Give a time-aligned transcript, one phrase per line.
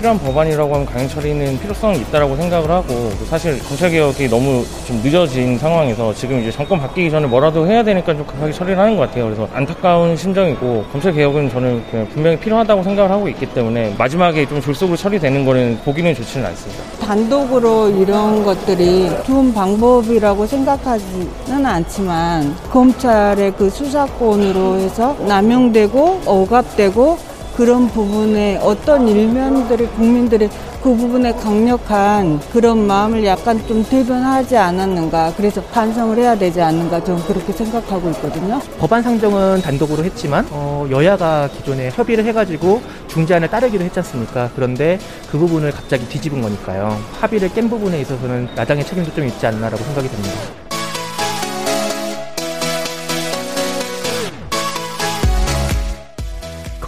[0.00, 5.58] 필요한 법안이라고 하면 강행 처리는 필요성이 있다라고 생각을 하고 사실 검찰 개혁이 너무 좀 늦어진
[5.58, 9.26] 상황에서 지금 이제 정권 바뀌기 전에 뭐라도 해야 되니까 좀 급하게 처리를 하는 것 같아요.
[9.26, 14.96] 그래서 안타까운 심정이고 검찰 개혁은 저는 분명히 필요하다고 생각을 하고 있기 때문에 마지막에 좀 졸속으로
[14.96, 16.82] 처리되는 거는 보기는 좋지는 않습니다.
[17.06, 27.18] 단독으로 이런 것들이 좋은 방법이라고 생각하지는 않지만 검찰의 그 수사권으로 해서 남용되고 억압되고
[27.56, 30.48] 그런 부분에 어떤 일면들이 국민들이
[30.82, 35.34] 그 부분에 강력한 그런 마음을 약간 좀 대변하지 않았는가.
[35.36, 37.04] 그래서 반성을 해야 되지 않는가.
[37.04, 38.60] 저는 그렇게 생각하고 있거든요.
[38.78, 44.50] 법안 상정은 단독으로 했지만 어, 여야가 기존에 협의를 해가지고 중재안을 따르기로 했지 않습니까?
[44.54, 44.98] 그런데
[45.30, 46.96] 그 부분을 갑자기 뒤집은 거니까요.
[47.20, 50.59] 합의를 깬 부분에 있어서는 야당의 책임도 좀 있지 않나라고 생각이 듭니다.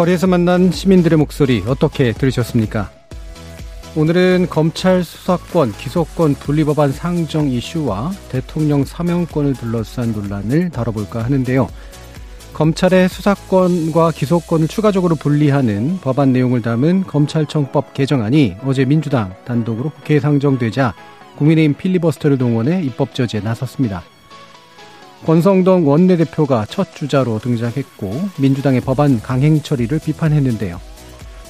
[0.03, 2.91] 거리에서 만난 시민들의 목소리 어떻게 들으셨습니까?
[3.95, 11.69] 오늘은 검찰 수사권, 기소권 분리법안 상정 이슈와 대통령 사명권을 둘러싼 논란을 다뤄볼까 하는데요.
[12.53, 20.94] 검찰의 수사권과 기소권을 추가적으로 분리하는 법안 내용을 담은 검찰청법 개정안이 어제 민주당 단독으로 국회에 상정되자
[21.37, 24.03] 국민의힘 필리버스터를 동원해 입법 저지에 나섰습니다.
[25.25, 30.81] 권성동 원내대표가 첫 주자로 등장했고 민주당의 법안 강행 처리를 비판했는데요.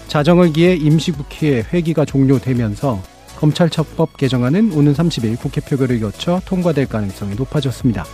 [0.08, 3.02] 자정을 기해 임시국회의 회기가 종료되면서
[3.38, 8.04] 검찰청법 개정안은 오는 30일 국회 표결을 거쳐 통과될 가능성이 높아졌습니다.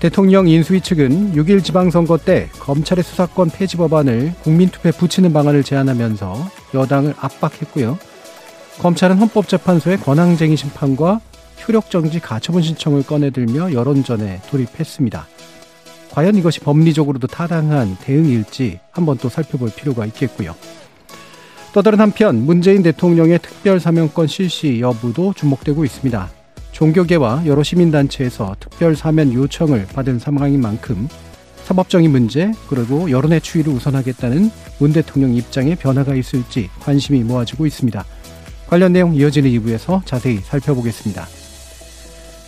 [0.00, 7.14] 대통령 인수위 측은 6일 지방선거 때 검찰의 수사권 폐지 법안을 국민투표에 붙이는 방안을 제안하면서 여당을
[7.20, 7.98] 압박했고요.
[8.78, 11.20] 검찰은 헌법재판소의 권한쟁의 심판과
[11.66, 15.26] 효력정지 가처분 신청을 꺼내들며 여론전에 돌입했습니다.
[16.10, 20.54] 과연 이것이 법리적으로도 타당한 대응일지 한번 또 살펴볼 필요가 있겠고요.
[21.72, 26.30] 또 다른 한편 문재인 대통령의 특별 사면권 실시 여부도 주목되고 있습니다.
[26.72, 31.08] 종교계와 여러 시민단체에서 특별 사면 요청을 받은 상황인 만큼
[31.64, 38.04] 사법적인 문제 그리고 여론의 추이를 우선하겠다는 문 대통령 입장에 변화가 있을지 관심이 모아지고 있습니다.
[38.66, 41.39] 관련 내용 이어지는 2부에서 자세히 살펴보겠습니다.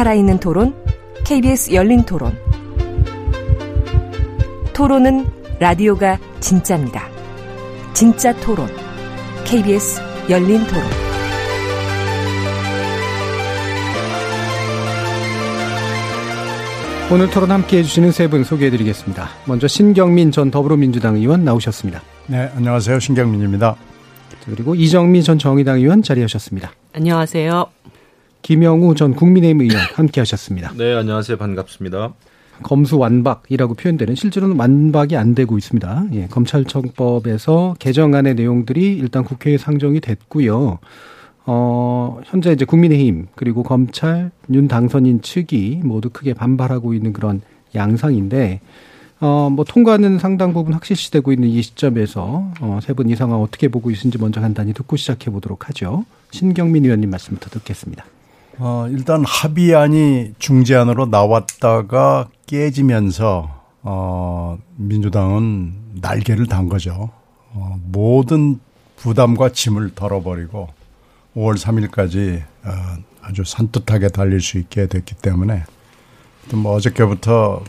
[0.00, 0.74] 살아있는 토론,
[1.26, 2.34] KBS 열린 토론.
[4.72, 5.26] 토론은
[5.58, 7.06] 라디오가 진짜입니다.
[7.92, 8.66] 진짜 토론,
[9.44, 10.00] KBS
[10.30, 10.82] 열린 토론.
[17.12, 19.28] 오늘 토론 함께 해주시는 세 분 소개해 드리겠습니다.
[19.44, 22.00] 먼저 신경민 전 더불어민주당 의원 나오셨습니다.
[22.26, 23.00] 네, 안녕하세요.
[23.00, 23.76] 신경민입니다.
[24.46, 26.70] 그리고 이정미 전 정의당 의원 자리하셨습니다.
[26.94, 27.66] 안녕하세요.
[28.42, 30.72] 김영우 전 국민의힘 의원 함께 하셨습니다.
[30.76, 31.36] 네, 안녕하세요.
[31.36, 32.14] 반갑습니다.
[32.62, 36.04] 검수 완박이라고 표현되는 실제로는 완박이 안 되고 있습니다.
[36.12, 40.78] 예, 검찰청법에서 개정안의 내용들이 일단 국회에 상정이 됐고요.
[41.46, 47.40] 어, 현재 이제 국민의힘 그리고 검찰 윤 당선인 측이 모두 크게 반발하고 있는 그런
[47.74, 48.60] 양상인데
[49.20, 53.68] 어, 뭐 통과는 상당 부분 확실시되고 있는 이 시점에서 어, 세 분 이 상황 어떻게
[53.68, 56.04] 보고 있는지 먼저 간단히 듣고 시작해 보도록 하죠.
[56.30, 58.04] 신경민 의원님 말씀부터 듣겠습니다.
[58.62, 65.72] 어, 일단 합의안이 중재안으로 나왔다가 깨지면서 어, 민주당은
[66.02, 67.10] 날개를 단 거죠.
[67.54, 68.60] 어, 모든
[68.96, 70.68] 부담과 짐을 덜어버리고
[71.34, 72.70] 5월 3일까지 어,
[73.22, 75.64] 아주 산뜻하게 달릴 수 있게 됐기 때문에
[76.52, 77.64] 뭐 어저께부터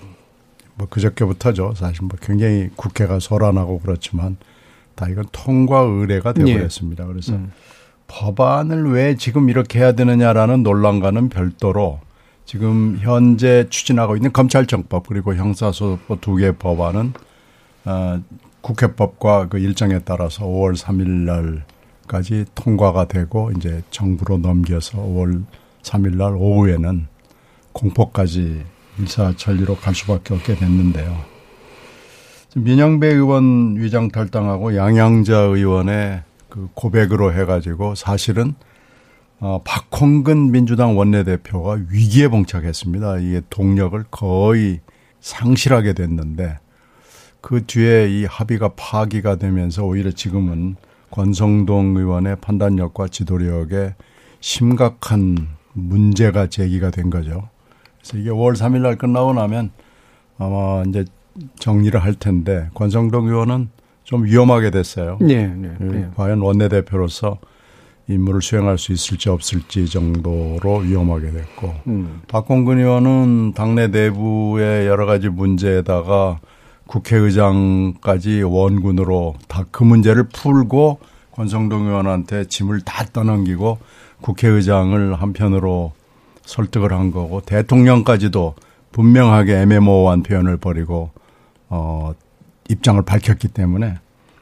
[0.75, 1.73] 뭐 그저께부터죠.
[1.75, 4.35] 사실 뭐 굉장히 국회가 소란하고 그렇지만
[4.95, 7.05] 다 이건 통과 의례가 되어버렸습니다.
[7.05, 7.51] 그래서 음.
[8.11, 11.99] 법안을 왜 지금 이렇게 해야 되느냐라는 논란과는 별도로
[12.45, 17.13] 지금 현재 추진하고 있는 검찰청법 그리고 형사소송법 두 개 법안은
[17.85, 18.21] 어,
[18.59, 21.63] 국회법과 그 일정에 따라서 5월 3일
[22.07, 25.43] 날까지 통과가 되고 이제 정부로 넘겨서 5월
[25.81, 27.07] 3일 날 오후에는
[27.71, 28.63] 공포까지
[28.99, 31.17] 일사천리로 갈 수밖에 없게 됐는데요.
[32.55, 38.53] 민영배 의원 위장 탈당하고 양양자 의원의 그 고백으로 해가지고 사실은
[39.39, 43.19] 어, 박홍근 민주당 원내대표가 위기에 봉착했습니다.
[43.19, 44.81] 이게 동력을 거의
[45.21, 46.59] 상실하게 됐는데
[47.39, 50.75] 그 뒤에 이 합의가 파기가 되면서 오히려 지금은
[51.09, 53.95] 권성동 의원의 판단력과 지도력에
[54.41, 57.49] 심각한 문제가 제기가 된 거죠.
[57.99, 59.71] 그래서 이게 5월 3일 날 끝나고 나면
[60.37, 61.05] 아마 이제
[61.57, 63.69] 정리를 할 텐데 권성동 의원은
[64.11, 65.17] 좀 위험하게 됐어요.
[65.21, 66.09] 네, 네, 네.
[66.17, 67.37] 과연 원내대표로서
[68.09, 72.21] 임무를 수행할 수 있을지 없을지 정도로 위험하게 됐고 음.
[72.27, 76.41] 박홍근 의원은 당내 내부의 여러 가지 문제에다가
[76.87, 80.99] 국회의장까지 원군으로 다 그 문제를 풀고
[81.31, 83.77] 권성동 의원한테 짐을 다 떠넘기고
[84.19, 85.93] 국회의장을 한편으로
[86.41, 88.55] 설득을 한 거고 대통령까지도
[88.91, 91.11] 분명하게 애매모호한 표현을 벌이고
[91.69, 92.11] 어
[92.71, 93.95] 입장을 밝혔기 때문에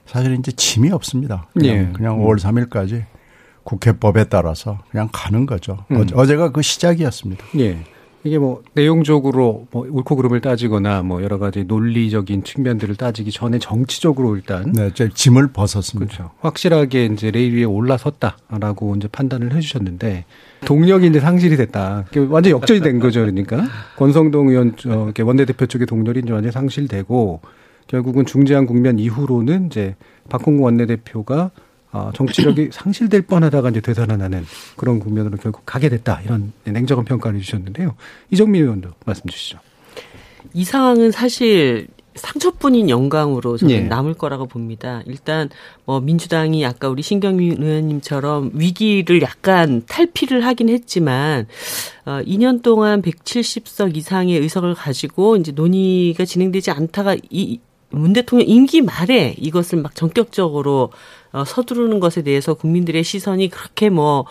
[0.05, 1.47] 사실 이제 짐이 없습니다.
[1.53, 1.89] 그냥, 예.
[1.93, 3.05] 그냥 5월 3일까지
[3.63, 5.85] 국회법에 따라서 그냥 가는 거죠.
[5.91, 6.05] 음.
[6.13, 7.45] 어제가 그 시작이었습니다.
[7.59, 7.77] 예.
[8.23, 14.35] 이게 뭐 내용적으로 뭐 옳고 그름을 따지거나 뭐 여러 가지 논리적인 측면들을 따지기 전에 정치적으로
[14.35, 16.13] 일단 네, 제 짐을 벗었습니다.
[16.13, 16.31] 그렇죠.
[16.41, 20.25] 확실하게 이제 레일 위에 올라섰다라고 이제 판단을 해주셨는데
[20.65, 22.05] 동력이 이제 상실이 됐다.
[22.29, 23.63] 완전 역전이 된 거죠, 그러니까
[23.95, 27.39] 권성동 의원 저 원내대표 쪽의 동력이 이제 완전 상실되고
[27.89, 29.95] 결국은 중재안 국면 이후로는 이제
[30.29, 31.51] 박홍구 원내대표가
[31.91, 34.45] 어, 정치력이 상실될 뻔하다가 이제 되살아나는
[34.77, 37.95] 그런 국면으로 결국 가게 됐다 이런 냉정한 평가를 해주셨는데요.
[38.29, 39.59] 이정민 의원도 말씀 주시죠.
[40.53, 43.79] 이 상황은 사실 상처뿐인 영광으로 저는 예.
[43.81, 45.01] 남을 거라고 봅니다.
[45.07, 45.49] 일단
[45.85, 51.47] 뭐 민주당이 아까 우리 신경민 의원님처럼 위기를 약간 탈피를 하긴 했지만
[52.05, 57.59] 어 2년 동안 170석 이상의 의석을 가지고 이제 논의가 진행되지 않다가 이
[57.91, 60.91] 문 대통령 임기 말에 이것을 막 전격적으로
[61.31, 64.25] 어, 서두르는 것에 대해서 국민들의 시선이 그렇게 뭐,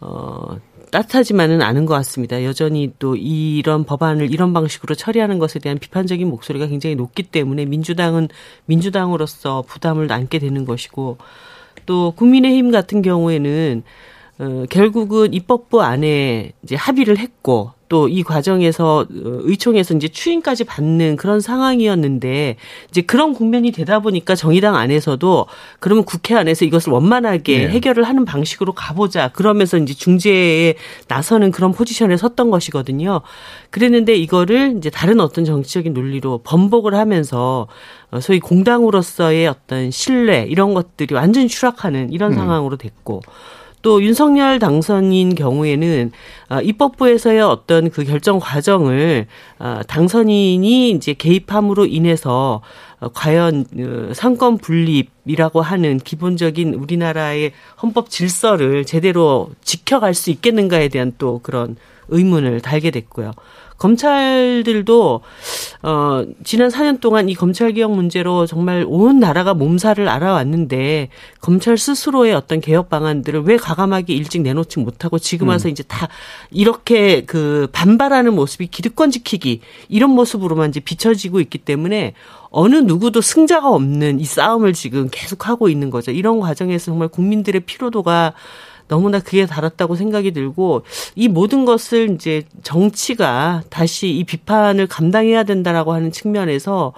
[0.00, 0.58] 어,
[0.90, 2.42] 따뜻하지만은 않은 것 같습니다.
[2.44, 8.28] 여전히 또 이런 법안을 이런 방식으로 처리하는 것에 대한 비판적인 목소리가 굉장히 높기 때문에 민주당은
[8.66, 11.18] 민주당으로서 부담을 안게 되는 것이고
[11.86, 13.84] 또 국민의힘 같은 경우에는
[14.40, 21.16] 어, 결국은 입법부 안에 이제 합의를 했고 또 이 과정에서 어, 의총에서 이제 추인까지 받는
[21.16, 22.56] 그런 상황이었는데
[22.88, 25.46] 이제 그런 국면이 되다 보니까 정의당 안에서도
[25.80, 27.68] 그러면 국회 안에서 이것을 원만하게 네.
[27.68, 29.32] 해결을 하는 방식으로 가보자.
[29.32, 30.74] 그러면서 이제 중재에
[31.08, 33.22] 나서는 그런 포지션에 섰던 것이거든요.
[33.70, 37.66] 그랬는데 이거를 이제 다른 어떤 정치적인 논리로 번복을 하면서
[38.12, 42.36] 어, 소위 공당으로서의 어떤 신뢰 이런 것들이 완전히 추락하는 이런 음.
[42.36, 43.22] 상황으로 됐고
[43.82, 46.12] 또 윤석열 당선인 경우에는
[46.48, 49.26] 아, 입법부에서의 어떤 그 결정 과정을
[49.58, 52.60] 아, 당선인이 이제 개입함으로 인해서
[53.00, 61.12] 어, 과연 어, 상권 분립이라고 하는 기본적인 우리나라의 헌법 질서를 제대로 지켜갈 수 있겠는가에 대한
[61.18, 61.76] 또 그런
[62.08, 63.32] 의문을 달게 됐고요.
[63.80, 65.22] 검찰들도
[65.82, 71.08] 어 지난 4년 동안 이 검찰 개혁 문제로 정말 온 나라가 몸살을 알아왔는데
[71.40, 75.70] 검찰 스스로의 어떤 개혁 방안들을 왜 과감하게 일찍 내놓지 못하고 지금 와서 음.
[75.70, 76.08] 이제 다
[76.50, 82.12] 이렇게 그 반발하는 모습이 기득권 지키기 이런 모습으로만 이제 비춰지고 있기 때문에
[82.50, 86.10] 어느 누구도 승자가 없는 이 싸움을 지금 계속 하고 있는 거죠.
[86.10, 88.34] 이런 과정에서 정말 국민들의 피로도가
[88.90, 90.82] 너무나 그에 달았다고 생각이 들고
[91.14, 96.92] 이 모든 것을 이제 정치가 다시 이 비판을 감당해야 된다라고 하는 측면에서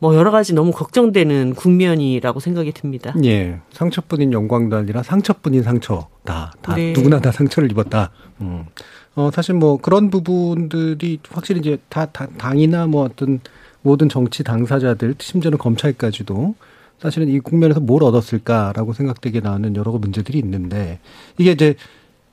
[0.00, 3.14] 뭐 여러 가지 너무 걱정되는 국면이라고 생각이 듭니다.
[3.24, 3.60] 예.
[3.70, 6.52] 상처뿐인 영광도 아니라 상처뿐인 상처다.
[6.60, 6.92] 다 네.
[6.92, 8.10] 누구나 다 상처를 입었다.
[8.40, 8.66] 음.
[9.14, 13.40] 어 사실 뭐 그런 부분들이 확실히 이제 다, 다 당이나 뭐 어떤
[13.82, 16.56] 모든 정치 당사자들 심지어는 검찰까지도
[16.98, 20.98] 사실은 이 국면에서 뭘 얻었을까라고 생각되게 나오는 여러 문제들이 있는데
[21.38, 21.74] 이게 이제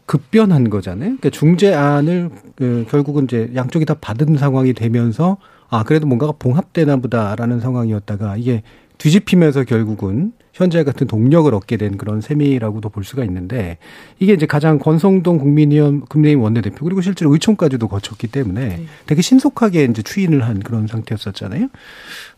[0.05, 1.17] 급변한 거잖아요.
[1.17, 5.37] 그러니까 중재안을 그 결국은 이제 양쪽이 다 받은 상황이 되면서
[5.69, 8.63] 아 그래도 뭔가가 봉합되나 보다라는 상황이었다가 이게
[9.03, 13.77] 뒤집히면서 결국은 현재 같은 동력을 얻게 된 그런 셈이라고도 볼 수가 있는데
[14.17, 18.85] 이게 이제 가장 권성동 국민의원 국민의힘 원내대표 그리고 실제로 의총까지도 거쳤기 때문에 네.
[19.05, 21.67] 되게 신속하게 이제 추인을 한 그런 상태였었잖아요.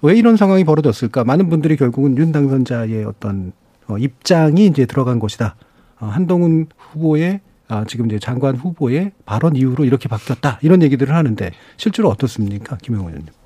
[0.01, 1.23] 왜 이런 상황이 벌어졌을까?
[1.23, 3.51] 많은 분들이 결국은 윤 당선자의 어떤
[3.87, 5.55] 어, 입장이 이제 들어간 것이다.
[5.99, 10.57] 어, 한동훈 후보의 아, 지금 이제 장관 후보의 발언 이후로 이렇게 바뀌었다.
[10.63, 12.77] 이런 얘기들을 하는데 실제로 어떻습니까?
[12.77, 13.44] 김영원 의원님.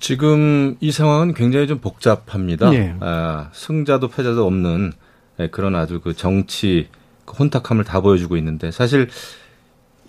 [0.00, 2.70] 지금 이 상황은 굉장히 좀 복잡합니다.
[2.70, 2.96] 네.
[3.00, 4.92] 아, 승자도 패자도 없는
[5.38, 6.88] 예, 그런 아주 그 정치
[7.24, 9.08] 그 혼탁함을 다 보여주고 있는데 사실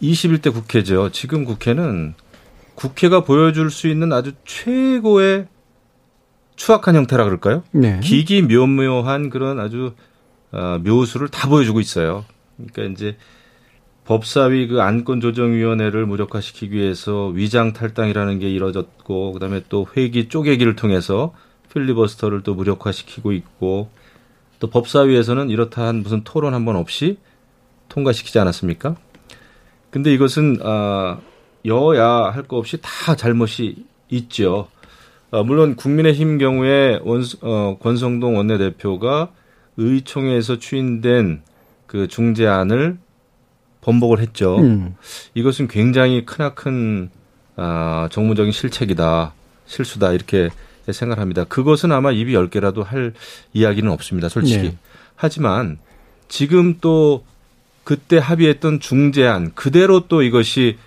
[0.02, 1.12] 21대 국회죠.
[1.12, 2.16] 지금 국회는
[2.76, 5.48] 국회가 보여줄 수 있는 아주 최고의
[6.56, 7.64] 추악한 형태라 그럴까요?
[7.72, 8.00] 네.
[8.02, 9.94] 기기묘묘한 그런 아주
[10.52, 12.26] 어, 묘수를 다 보여주고 있어요.
[12.58, 13.18] 그러니까 이제
[14.06, 21.34] 법사위 그 안건조정위원회를 무력화시키기 위해서 위장 탈당이라는 게 이뤄졌고 그다음에 또 회기 쪼개기를 통해서
[21.72, 23.90] 필리버스터를 또 무력화시키고 있고
[24.60, 27.18] 또 법사위에서는 이렇다 한 무슨 토론 한 번 없이
[27.90, 28.96] 통과시키지 않았습니까?
[29.90, 31.20] 근데 이것은 아
[31.66, 34.68] 여야 할거 없이 다 잘못이 있죠.
[35.32, 39.32] 아, 물론 국민의힘 경우에 원, 어, 권성동 원내대표가
[39.78, 41.44] 의총에서 추인된
[41.88, 42.98] 그 중재안을
[43.82, 44.58] 번복을 했죠.
[44.58, 44.96] 음.
[45.34, 47.10] 이것은 굉장히 크나큰
[47.56, 49.34] 아, 정무적인 실책이다,
[49.66, 50.50] 실수다 이렇게
[50.92, 51.44] 생각합니다.
[51.46, 53.14] 그것은 아마 입이 열 개라도 할
[53.54, 54.70] 이야기는 없습니다, 솔직히.
[54.70, 54.78] 네.
[55.16, 55.78] 하지만
[56.28, 57.24] 지금 또
[57.84, 60.78] 그때 합의했던 중재안 그대로 또 이것이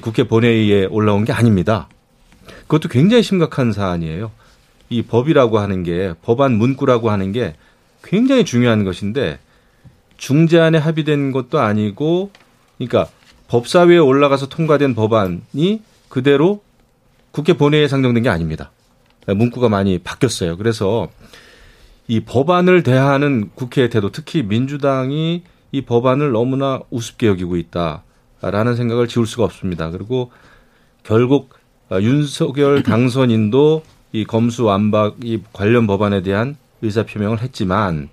[0.00, 1.88] 국회 본회의에 올라온 게 아닙니다.
[2.62, 4.30] 그것도 굉장히 심각한 사안이에요.
[4.88, 7.54] 이 법이라고 하는 게 법안 문구라고 하는 게
[8.02, 9.38] 굉장히 중요한 것인데
[10.16, 12.30] 중재안에 합의된 것도 아니고
[12.78, 13.08] 그러니까
[13.48, 16.62] 법사위에 올라가서 통과된 법안이 그대로
[17.30, 18.70] 국회 본회의에 상정된 게 아닙니다.
[19.26, 20.56] 문구가 많이 바뀌었어요.
[20.56, 21.08] 그래서
[22.06, 29.26] 이 법안을 대하는 국회의 태도, 특히 민주당이 이 법안을 너무나 우습게 여기고 있다라는 생각을 지울
[29.26, 29.90] 수가 없습니다.
[29.90, 30.30] 그리고
[31.02, 31.50] 결국
[31.90, 38.10] 윤석열 당선인도 이 검수 완박 이 관련 법안에 대한 의사 표명을 했지만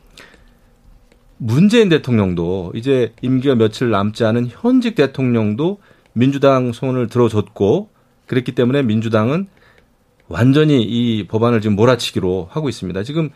[1.44, 5.80] 문재인 대통령도 이제 임기가 며칠 남지 않은 현직 대통령도
[6.14, 7.90] 민주당 손을 들어줬고
[8.28, 9.48] 그랬기 때문에 민주당은
[10.28, 13.02] 완전히 이 법안을 지금 몰아치기로 하고 있습니다.
[13.02, 13.32] 지금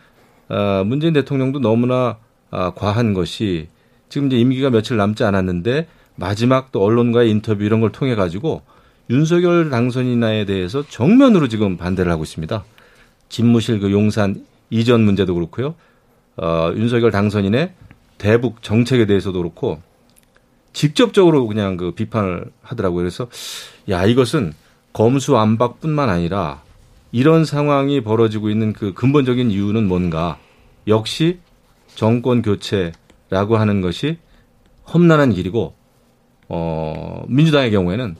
[0.48, 2.18] 어, 문재인 대통령도 너무나
[2.52, 3.66] 아, 과한 것이
[4.08, 8.62] 지금 이제 임기가 며칠 남지 않았는데 마지막 또 언론과의 인터뷰 이런 걸 통해 가지고
[9.10, 12.64] 윤석열 당선인에 대해서 정면으로 지금 반대를 하고 있습니다.
[13.30, 15.74] 집무실 그 용산 이전 문제도 그렇고요.
[16.36, 17.72] 어, 윤석열 당선인의
[18.18, 19.80] 대북 정책에 대해서도 그렇고
[20.72, 22.98] 직접적으로 그냥 그 비판을 하더라고요.
[22.98, 23.28] 그래서
[23.88, 24.52] 야 이것은
[24.92, 26.62] 검수 안박뿐만 아니라
[27.12, 30.38] 이런 상황이 벌어지고 있는 그 근본적인 이유는 뭔가
[30.86, 31.38] 역시
[31.94, 34.18] 정권 교체라고 하는 것이
[34.92, 35.74] 험난한 길이고
[36.48, 38.16] 어 민주당의 경우에는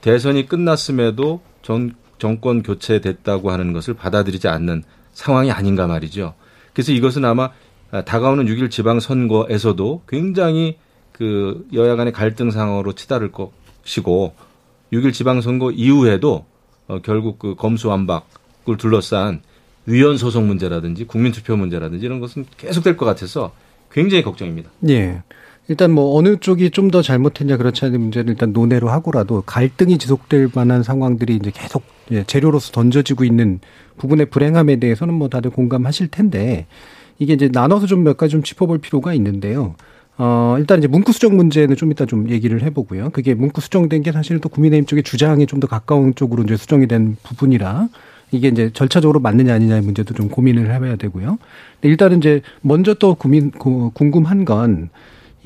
[0.00, 6.34] 대선이 끝났음에도 전 정권 교체됐다고 하는 것을 받아들이지 않는 상황이 아닌가 말이죠.
[6.72, 7.50] 그래서 이것은 아마
[7.90, 10.78] 다가오는 6일 지방선거에서도 굉장히
[11.12, 14.34] 그 여야 간의 갈등 상황으로 치달을 것이고
[14.92, 16.44] 6일 지방선거 이후에도
[16.88, 19.40] 어, 결국 그 검수완박을 둘러싼
[19.86, 23.52] 위헌 소송 문제라든지 국민투표 문제라든지 이런 것은 계속될 것 같아서
[23.90, 24.70] 굉장히 걱정입니다.
[24.88, 25.22] 예.
[25.68, 30.50] 일단 뭐 어느 쪽이 좀 더 잘못했냐 그렇지 않은 문제는 일단 논외로 하고라도 갈등이 지속될
[30.54, 33.58] 만한 상황들이 이제 계속 예, 재료로서 던져지고 있는
[33.98, 36.66] 부분의 불행함에 대해서는 뭐 다들 공감하실 텐데
[37.18, 39.74] 이게 이제 나눠서 좀 몇 가지 좀 짚어볼 필요가 있는데요.
[40.18, 43.10] 어, 일단 이제 문구 수정 문제는 좀 이따 좀 얘기를 해보고요.
[43.10, 47.16] 그게 문구 수정된 게 사실은 또 국민의힘 쪽의 주장에 좀더 가까운 쪽으로 이제 수정이 된
[47.22, 47.88] 부분이라
[48.32, 51.38] 이게 이제 절차적으로 맞느냐 아니냐의 문제도 좀 고민을 해봐야 되고요.
[51.82, 54.90] 일단은 이제 먼저 또 고민, 궁금한 건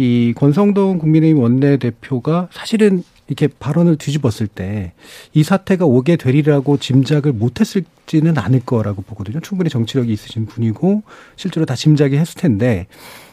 [0.00, 4.92] 이 권성동 국민의힘 원내대표가 사실은 이렇게 발언을 뒤집었을 때
[5.32, 9.40] 이 사태가 오게 되리라고 짐작을 못했을지는 않을 거라고 보거든요.
[9.40, 11.02] 충분히 정치력이 있으신 분이고
[11.36, 12.86] 실제로 다 짐작이 했을 텐데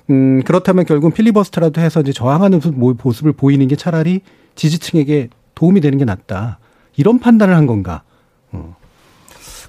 [0.09, 4.21] 음, 그렇다면 결국 필리버스터라도 해서 이제 저항하는 모습을 보이는 게 차라리
[4.55, 6.59] 지지층에게 도움이 되는 게 낫다.
[6.95, 8.03] 이런 판단을 한 건가?
[8.51, 8.75] 어.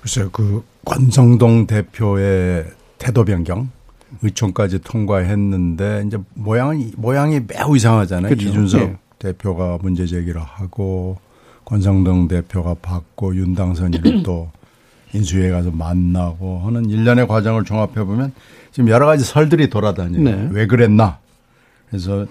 [0.01, 2.67] 글쎄요, 그 권성동 대표의
[2.99, 3.71] 태도 변경,
[4.23, 8.29] 의총까지 통과했는데 이제 모양이 모양이 매우 이상하잖아요.
[8.35, 8.49] 그렇죠.
[8.49, 8.97] 이준석 네.
[9.19, 11.19] 대표가 문제 제기를 하고
[11.65, 14.51] 권성동 대표가 받고 윤당선인을 또
[15.13, 18.33] 인수위에 가서 만나고 하는 일련의 과정을 종합해 보면
[18.73, 20.23] 지금 여러 가지 설들이 돌아다녀요.
[20.23, 20.49] 네.
[20.53, 21.19] 왜 그랬나?
[21.89, 22.27] 그래서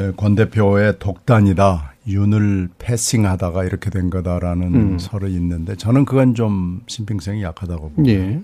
[0.00, 1.94] 예, 권 대표의 독단이다.
[2.08, 4.98] 윤을 패싱하다가 이렇게 된 거다라는 음.
[4.98, 8.20] 설이 있는데 저는 그건 좀 신빙성이 약하다고 봅니다.
[8.20, 8.40] 예.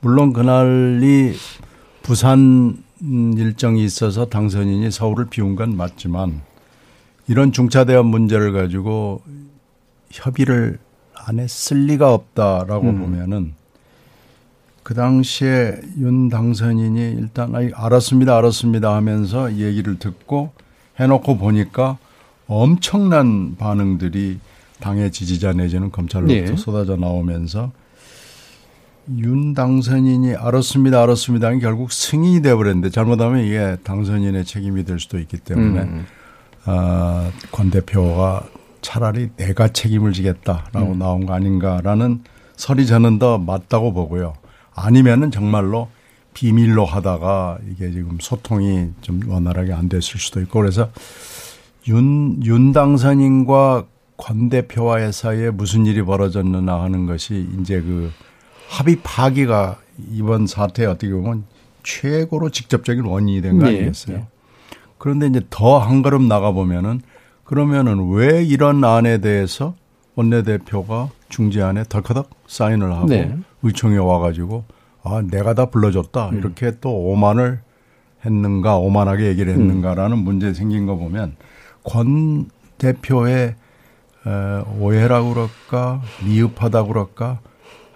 [0.00, 1.34] 물론 그날이
[2.02, 6.42] 부산 일정이 있어서 당선인이 서울을 비운 건 맞지만
[7.28, 9.22] 이런 중차대한 문제를 가지고
[10.10, 10.78] 협의를
[11.14, 13.00] 안 했을 리가 없다라고 음.
[13.00, 13.54] 보면은
[14.82, 20.52] 그 당시에 윤 당선인이 일단 알았습니다, 알았습니다 하면서 얘기를 듣고
[21.00, 21.98] 해놓고 보니까
[22.46, 24.38] 엄청난 반응들이
[24.78, 26.56] 당의 지지자 내지는 검찰로부터 네.
[26.56, 27.72] 쏟아져 나오면서
[29.16, 31.52] 윤 당선인이 알았습니다, 알았습니다.
[31.58, 36.06] 결국 승인이 돼버렸는데 잘못하면 이게 당선인의 책임이 될 수도 있기 때문에 음.
[36.66, 38.46] 어, 권 대표가
[38.82, 40.98] 차라리 내가 책임을 지겠다라고 음.
[40.98, 42.22] 나온 거 아닌가라는
[42.56, 44.34] 설이 저는 더 맞다고 보고요.
[44.74, 45.88] 아니면은 정말로
[46.34, 50.90] 비밀로 하다가 이게 지금 소통이 좀 원활하게 안 됐을 수도 있고 그래서
[51.88, 58.10] 윤, 윤 당선인과 권 대표와의 사이에 무슨 일이 벌어졌느냐 하는 것이 이제 그
[58.68, 59.78] 합의 파기가
[60.12, 61.44] 이번 사태에 어떻게 보면
[61.82, 63.76] 최고로 직접적인 원인이 된거 네.
[63.76, 64.16] 아니겠어요?
[64.16, 64.26] 네.
[64.98, 67.00] 그런데 이제 더 한 걸음 나가 보면은
[67.44, 69.74] 그러면은 왜 이런 안에 대해서
[70.14, 73.36] 원내대표가 중재안에 덜커덕 사인을 하고 네.
[73.62, 74.64] 의총에 와가지고
[75.02, 76.38] 아 내가 다 불러줬다 음.
[76.38, 77.60] 이렇게 또 오만을
[78.24, 80.24] 했는가 오만하게 얘기를 했는가라는 음.
[80.24, 81.36] 문제 생긴 거 보면
[81.84, 82.48] 권
[82.78, 83.54] 대표의
[84.80, 87.38] 오해라고 그럴까 미흡하다고 그럴까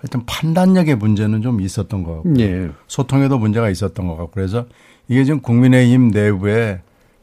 [0.00, 2.70] 하여튼 판단력의 문제는 좀 있었던 것 같고 예.
[2.86, 4.66] 소통에도 문제가 있었던 것 같고 그래서
[5.08, 6.82] 이게 지금 국민의힘 내부에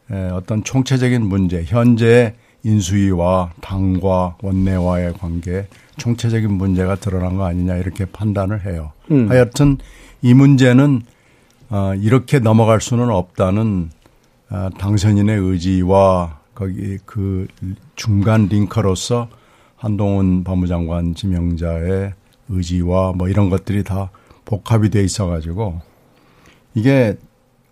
[0.09, 8.65] 어떤 총체적인 문제 현재 인수위와 당과 원내와의 관계 총체적인 문제가 드러난 거 아니냐 이렇게 판단을
[8.65, 8.91] 해요.
[9.11, 9.29] 음.
[9.29, 9.77] 하여튼
[10.21, 11.01] 이 문제는
[11.69, 13.89] 어, 이렇게 넘어갈 수는 없다는
[14.49, 17.47] 어, 당선인의 의지와 거기 그
[17.95, 19.27] 중간 링커로서
[19.75, 22.13] 한동훈 법무장관 지명자의
[22.49, 24.09] 의지와 뭐 이런 것들이 다
[24.45, 25.81] 복합이 돼 있어 가지고
[26.73, 27.17] 이게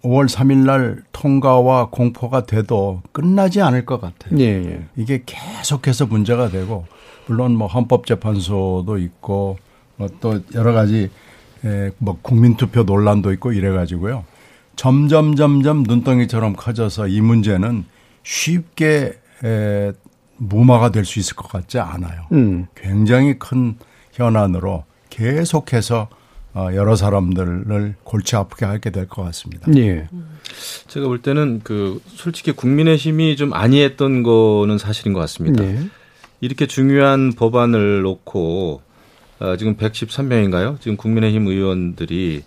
[0.05, 4.37] 5월 3일 날 통과와 공포가 돼도 끝나지 않을 것 같아요.
[4.39, 4.85] 예, 예.
[4.95, 6.85] 이게 계속해서 문제가 되고
[7.27, 9.57] 물론 뭐 헌법재판소도 있고
[9.97, 11.09] 뭐또 여러 가지
[11.65, 14.23] 에, 뭐 국민투표 논란도 있고 이래 가지고요.
[14.75, 17.85] 점점 점점 눈덩이처럼 커져서 이 문제는
[18.23, 19.91] 쉽게 에,
[20.37, 22.25] 무마가 될 수 있을 것 같지 않아요.
[22.33, 22.67] 음.
[22.75, 23.77] 굉장히 큰
[24.11, 26.24] 현안으로 계속해서 어,
[26.55, 29.69] 여러 사람들을 골치 아프게 하게 될 것 같습니다.
[29.75, 30.07] 예.
[30.87, 35.63] 제가 볼 때는 그 솔직히 국민의힘이 좀 아니했던 거는 사실인 것 같습니다.
[35.63, 35.87] 네.
[36.41, 38.81] 이렇게 중요한 법안을 놓고
[39.39, 40.79] 어, 지금 113명인가요?
[40.79, 42.43] 지금 국민의힘 의원들이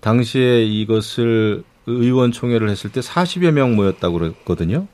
[0.00, 4.88] 당시에 이것을 의원총회를 했을 때 40여 명 모였다고 그랬거든요.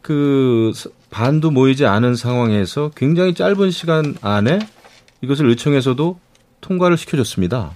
[0.00, 0.72] 그
[1.10, 4.58] 반도 모이지 않은 상황에서 굉장히 짧은 시간 안에
[5.22, 6.18] 이것을 의총에서도
[6.64, 7.72] 통과를 시켜줬습니다.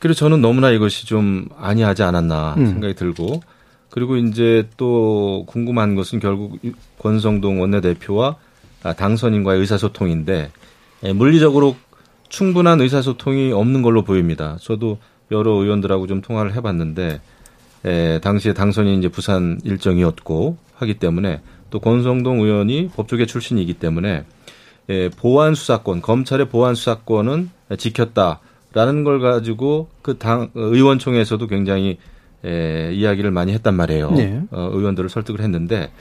[0.00, 2.66] 그래서 저는 너무나 이것이 좀 아니하지 않았나 음.
[2.66, 3.40] 생각이 들고
[3.88, 6.58] 그리고 이제 또 궁금한 것은 결국
[6.98, 8.36] 권성동 원내대표와
[8.96, 10.50] 당선인과의 의사소통인데
[11.04, 11.76] 예, 물리적으로
[12.28, 14.56] 충분한 의사소통이 없는 걸로 보입니다.
[14.60, 14.98] 저도
[15.30, 17.20] 여러 의원들하고 좀 통화를 해봤는데
[17.84, 24.24] 에, 예, 당시에 당선인 이제 부산 일정이었고 하기 때문에 또 권성동 의원이 법조계 출신이기 때문에
[24.88, 31.98] 예, 보안 수사권, 검찰의 보안 수사권은 지켰다라는 걸 가지고 그 당 의원총회에서도 굉장히
[32.44, 34.10] 예, 이야기를 많이 했단 말이에요.
[34.10, 34.42] 네.
[34.50, 35.92] 어, 의원들을 설득을 했는데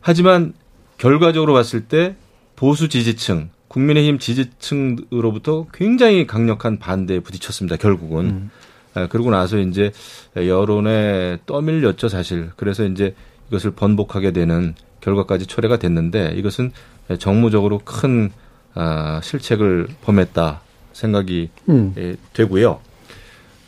[0.00, 0.54] 하지만
[0.98, 2.16] 결과적으로 봤을 때
[2.56, 7.76] 보수 지지층, 국민의힘 지지층으로부터 굉장히 강력한 반대에 부딪혔습니다.
[7.76, 8.24] 결국은.
[8.26, 8.50] 음.
[8.94, 9.90] 아, 그러고 나서 이제
[10.36, 12.50] 여론에 떠밀렸죠, 사실.
[12.56, 13.14] 그래서 이제
[13.48, 16.72] 이것을 번복하게 되는 결과까지 초래가 됐는데 이것은
[17.18, 18.30] 정무적으로 큰
[18.74, 20.60] 아, 실책을 범했다
[20.92, 21.94] 생각이 음.
[21.98, 22.80] 예, 되고요.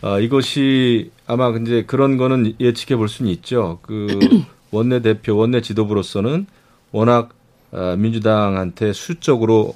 [0.02, 3.78] 아, 이것이 아마 이제 그런 거는 예측해 볼 수는 있죠.
[3.82, 4.06] 그
[4.70, 6.46] 원내 대표, 원내 지도부로서는
[6.92, 7.30] 워낙
[7.70, 9.74] 아, 민주당한테 수적으로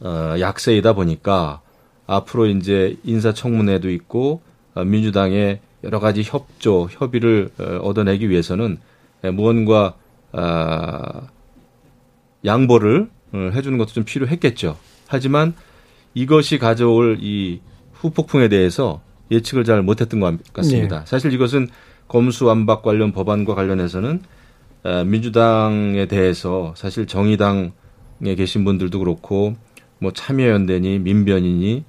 [0.00, 1.60] 어, 약세이다 보니까
[2.06, 4.42] 앞으로 이제 인사청문회도 있고
[4.74, 8.78] 어, 민주당의 여러 가지 협조, 협의를 어, 얻어내기 위해서는
[9.32, 9.94] 무언가
[10.32, 11.22] 아,
[12.44, 14.76] 양보를 어, 해주는 것도 좀 필요했겠죠.
[15.06, 15.54] 하지만
[16.14, 17.60] 이것이 가져올 이
[17.92, 21.00] 후폭풍에 대해서 예측을 잘 못했던 것 같습니다.
[21.00, 21.06] 네.
[21.06, 21.68] 사실 이것은
[22.08, 24.20] 검수완박 관련 법안과 관련해서는
[24.82, 27.72] 아, 민주당에 대해서 사실 정의당에
[28.36, 29.56] 계신 분들도 그렇고
[29.98, 31.84] 뭐 참여연대니 민변이니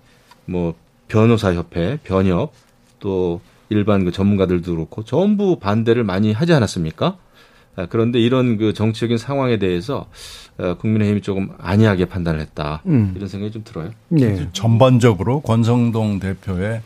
[0.45, 0.73] 뭐
[1.09, 2.53] 변호사협회, 변협
[2.99, 7.17] 또 일반 그 전문가들도 그렇고 전부 반대를 많이 하지 않았습니까?
[7.75, 10.07] 아, 그런데 이런 그 정치적인 상황에 대해서
[10.44, 13.13] 어, 국민의힘이 조금 안이하게 판단을 했다 음.
[13.15, 13.91] 이런 생각이 좀 들어요.
[14.09, 14.47] 네.
[14.53, 16.81] 전반적으로 권성동 대표의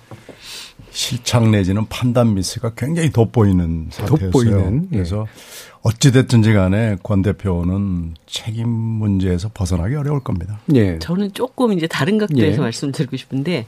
[0.91, 4.31] 실착 내지는 판단 미스가 굉장히 돋보이는 사태였어요.
[4.31, 4.95] 돋보이는, 예.
[4.97, 5.27] 그래서
[5.81, 10.59] 어찌 됐든지 간에 권 대표는 책임 문제에서 벗어나기 어려울 겁니다.
[10.73, 10.99] 예.
[10.99, 12.59] 저는 조금 이제 다른 각도에서 예.
[12.59, 13.65] 말씀드리고 싶은데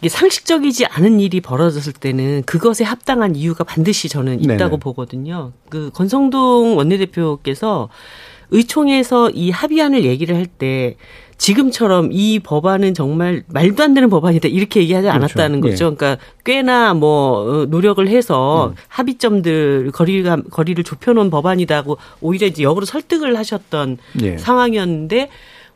[0.00, 4.76] 이게 상식적이지 않은 일이 벌어졌을 때는 그것에 합당한 이유가 반드시 저는 있다고 네네.
[4.78, 5.52] 보거든요.
[5.68, 7.88] 그 권성동 원내대표께서
[8.50, 10.96] 의총에서 이 합의안을 얘기를 할 때
[11.38, 15.16] 지금처럼 이 법안은 정말 말도 안 되는 법안이다 이렇게 얘기하지 그렇죠.
[15.16, 15.74] 않았다는 그렇죠.
[15.74, 15.90] 거죠.
[15.90, 15.96] 네.
[15.96, 18.74] 그러니까 꽤나 뭐 어, 노력을 해서 음.
[18.88, 24.38] 합의점들 거리가 거리를 좁혀놓은 법안이다고 오히려 이제 역으로 설득을 하셨던 네.
[24.38, 25.28] 상황이었는데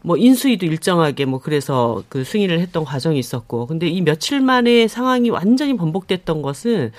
[0.02, 5.28] 뭐 인수위도 일정하게 뭐 그래서 그 승인을 했던 과정이 있었고 근데 이 며칠 만에 상황이
[5.28, 6.92] 완전히 번복됐던 것은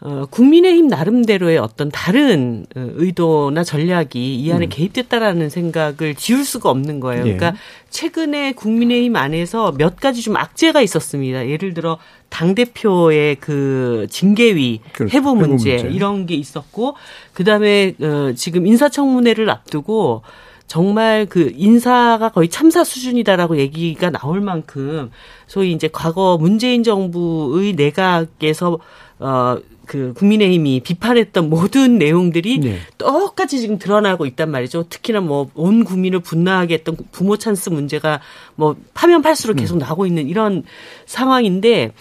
[0.00, 4.68] 어, 국민의힘 나름대로의 어떤 다른 어, 의도나 전략이 이 안에 음.
[4.68, 7.26] 개입됐다라는 생각을 지울 수가 없는 거예요.
[7.26, 7.36] 예.
[7.36, 7.54] 그러니까
[7.90, 11.48] 최근에 국민의힘 안에서 몇 가지 좀 악재가 있었습니다.
[11.48, 15.16] 예를 들어 당 대표의 그 징계위 그렇죠.
[15.16, 16.96] 해부 문제, 해부 문제 이런 게 있었고
[17.32, 20.22] 그다음에 어, 지금 인사청문회를 앞두고
[20.66, 25.10] 정말 그 인사가 거의 참사 수준이다라고 얘기가 나올 만큼
[25.46, 28.78] 소위 이제 과거 문재인 정부의 내각에서
[29.18, 32.78] 어 그 국민의힘이 비판했던 모든 내용들이 네.
[32.98, 34.84] 똑같이 지금 드러나고 있단 말이죠.
[34.88, 38.20] 특히나 뭐 온 국민을 분노하게 했던 부모 찬스 문제가
[38.54, 39.78] 뭐 파면 팔수록 계속 음.
[39.78, 40.64] 나오고 있는 이런
[41.06, 41.92] 상황인데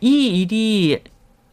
[0.00, 0.98] 이 일이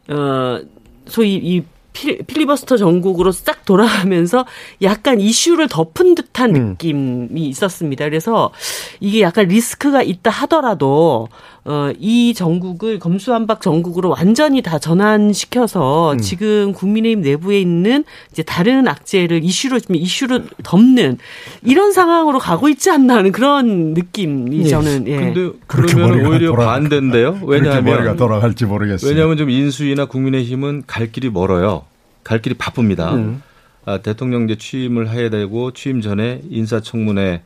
[0.08, 0.60] 어
[1.06, 1.62] 소위 이
[1.92, 4.44] 필리버스터 전국으로 싹 돌아가면서
[4.82, 6.68] 약간 이슈를 덮은 듯한 음.
[6.70, 8.04] 느낌이 있었습니다.
[8.04, 8.52] 그래서
[9.00, 11.28] 이게 약간 리스크가 있다 하더라도
[11.68, 16.18] 어, 이 전국을 검수한박 전국으로 완전히 다 전환시켜서 음.
[16.18, 21.18] 지금 국민의힘 내부에 있는 이제 다른 악재를 이슈로 좀 이슈로 덮는
[21.64, 24.68] 이런 상황으로 가고 있지 않나 하는 그런 느낌이 예.
[24.68, 25.16] 저는 예.
[25.16, 27.40] 근데 그러면 오히려 돌아, 반대인데요.
[27.42, 29.10] 왜냐하면 머리가 돌아갈지 모르겠어요.
[29.10, 31.84] 왜냐하면 좀 인수위나 국민의힘은 갈 길이 멀어요.
[32.22, 33.12] 갈 길이 바쁩니다.
[33.14, 33.42] 음.
[33.84, 37.40] 아, 대통령 제 취임을 해야 되고 취임 전에 인사청문회를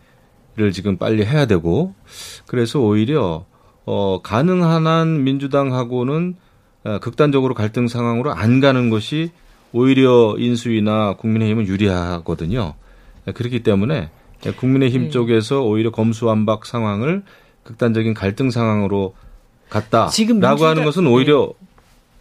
[0.72, 1.94] 지금 빨리 해야 되고
[2.46, 3.46] 그래서 오히려
[3.86, 6.36] 어, 가능한 한 민주당하고는
[6.84, 9.30] 어, 극단적으로 갈등 상황으로 안 가는 것이
[9.72, 12.74] 오히려 인수위나 국민의힘은 유리하거든요.
[13.34, 14.10] 그렇기 때문에
[14.56, 15.10] 국민의힘 네.
[15.10, 17.22] 쪽에서 오히려 검수완박 상황을
[17.64, 19.14] 극단적인 갈등 상황으로
[19.68, 21.66] 갔다라고 하는 것은 오히려 네.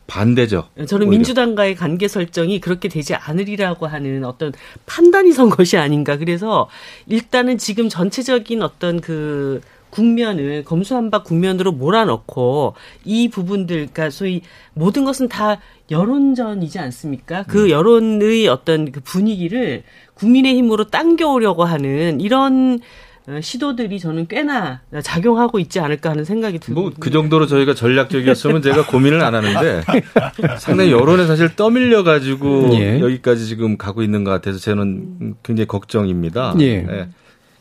[0.08, 0.70] 반대죠.
[0.88, 1.12] 저는 오히려.
[1.12, 4.52] 민주당과의 관계 설정이 그렇게 되지 않으리라고 하는 어떤
[4.86, 6.18] 판단이 선 것이 아닌가.
[6.18, 6.68] 그래서
[7.08, 12.76] 일단은 지금 전체적인 어떤 그 국면을 검수한박 국면으로 몰아넣고
[13.06, 14.42] 이 부분들, 그러니까 소위
[14.74, 15.60] 모든 것은 다
[15.92, 17.44] 여론전이지 않습니까?
[17.44, 17.70] 그 음.
[17.70, 22.80] 여론의 어떤 그 분위기를 국민의힘으로 당겨오려고 하는 이런
[23.28, 26.82] 어, 시도들이 저는 꽤나 작용하고 있지 않을까 하는 생각이 듭니다.
[26.82, 29.84] 뭐 그 정도로 저희가 전략적이었으면 제가 고민을 안 하는데
[30.58, 33.00] 상당히 여론에 사실 떠밀려 가지고 예.
[33.00, 36.56] 여기까지 지금 가고 있는 것 같아서 저는 굉장히 걱정입니다.
[36.62, 37.08] 예.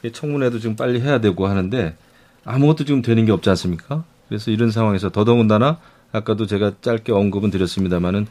[0.04, 0.10] 예.
[0.10, 1.94] 청문회도 지금 빨리 해야 되고 하는데
[2.44, 4.04] 아무것도 지금 되는 게 없지 않습니까?
[4.28, 5.78] 그래서 이런 상황에서 더더군다나
[6.12, 8.26] 아까도 제가 짧게 언급은 드렸습니다마는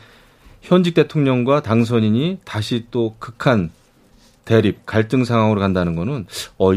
[0.62, 3.70] 현직 대통령과 당선인이 다시 또 극한
[4.46, 6.26] 대립 갈등 상황으로 간다는 거는
[6.58, 6.72] 어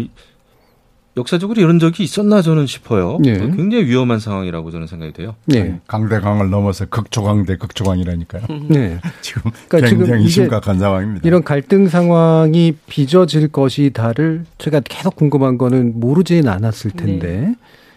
[1.17, 3.19] 역사적으로 이런 적이 있었나 저는 싶어요.
[3.21, 3.39] 네.
[3.39, 5.35] 굉장히 위험한 상황이라고 저는 생각이 돼요.
[5.47, 5.81] 네.
[5.89, 8.43] 강대강을 넘어서 극초강대 극초강이라니까요.
[8.69, 8.99] 네.
[9.21, 11.27] 지금 그러니까 굉장히 지금 심각한 상황입니다.
[11.27, 17.55] 이런 갈등 상황이 빚어질 것이다를 제가 계속 궁금한 거는 모르지는 않았을 텐데 네.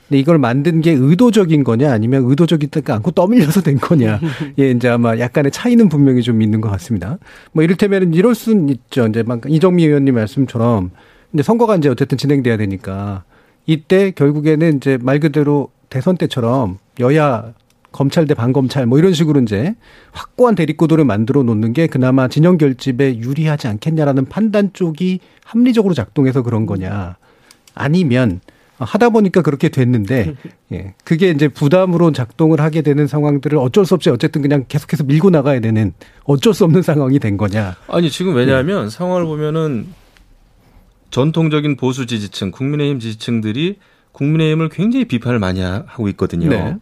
[0.08, 4.20] 근데 이걸 만든 게 의도적인 거냐 아니면 의도적이지 않고 떠밀려서 된 거냐.
[4.60, 7.18] 예, 이제 아마 약간의 차이는 분명히 좀 있는 것 같습니다.
[7.52, 9.08] 뭐 이를테면 이럴 수는 있죠.
[9.08, 10.92] 이제 막 이정미 의원님 말씀처럼
[11.34, 13.24] 근데 선거가 이제 어쨌든 진행돼야 되니까
[13.66, 17.54] 이때 결국에는 이제 말 그대로 대선 때처럼 여야
[17.92, 19.74] 검찰 대 반검찰 뭐 이런 식으로 이제
[20.12, 26.68] 확고한 대립구도를 만들어 놓는 게 그나마 진영 결집에 유리하지 않겠냐라는 판단 쪽이 합리적으로 작동해서 그런
[26.68, 27.18] 거냐
[27.74, 28.40] 아니면
[28.78, 30.36] 하다 보니까 그렇게 됐는데
[30.72, 35.32] 예 그게 이제 부담으로 작동을 하게 되는 상황들을 어쩔 수 없이 어쨌든 그냥 계속해서 밀고
[35.32, 35.94] 나가야 되는
[36.26, 38.90] 어쩔 수 없는 상황이 된 거냐 아니 지금 왜냐하면 예.
[38.90, 40.03] 상황을 보면은
[41.14, 43.78] 전통적인 보수 지지층, 국민의힘 지지층들이
[44.14, 46.50] 국민의힘을 굉장히 비판을 많이 하고 있거든요.
[46.50, 46.76] 네.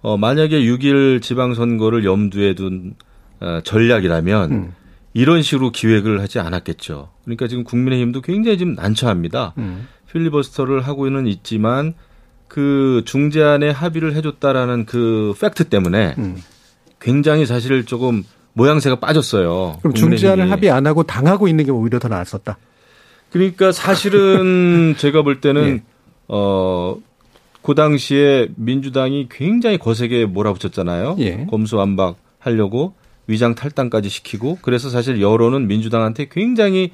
[0.00, 2.94] 어, 만약에 6일 지방선거를 염두에 둔
[3.40, 4.72] 어, 전략이라면 음.
[5.12, 7.10] 이런 식으로 기획을 하지 않았겠죠.
[7.24, 9.54] 그러니까 지금 국민의힘도 굉장히 지금 난처합니다.
[9.58, 9.88] 음.
[10.12, 11.94] 필리버스터를 하고는 있지만
[12.46, 16.36] 그 중재안에 합의를 해줬다라는 그 팩트 때문에 음.
[17.00, 19.78] 굉장히 사실 조금 모양새가 빠졌어요.
[19.80, 22.56] 그럼 중재안을 합의 안 하고 당하고 있는 게 오히려 더 나았었다.
[23.34, 25.82] 그러니까 사실은 제가 볼 때는 예.
[26.28, 26.96] 어.
[27.62, 31.16] 그 당시에 민주당이 굉장히 거세게 몰아붙였잖아요.
[31.18, 31.46] 예.
[31.46, 32.94] 검수완박 하려고
[33.26, 36.92] 위장 탈당까지 시키고 그래서 사실 여론은 민주당한테 굉장히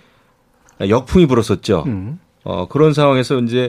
[0.80, 1.84] 역풍이 불었었죠.
[1.88, 2.20] 음.
[2.44, 3.68] 어, 그런 상황에서 이제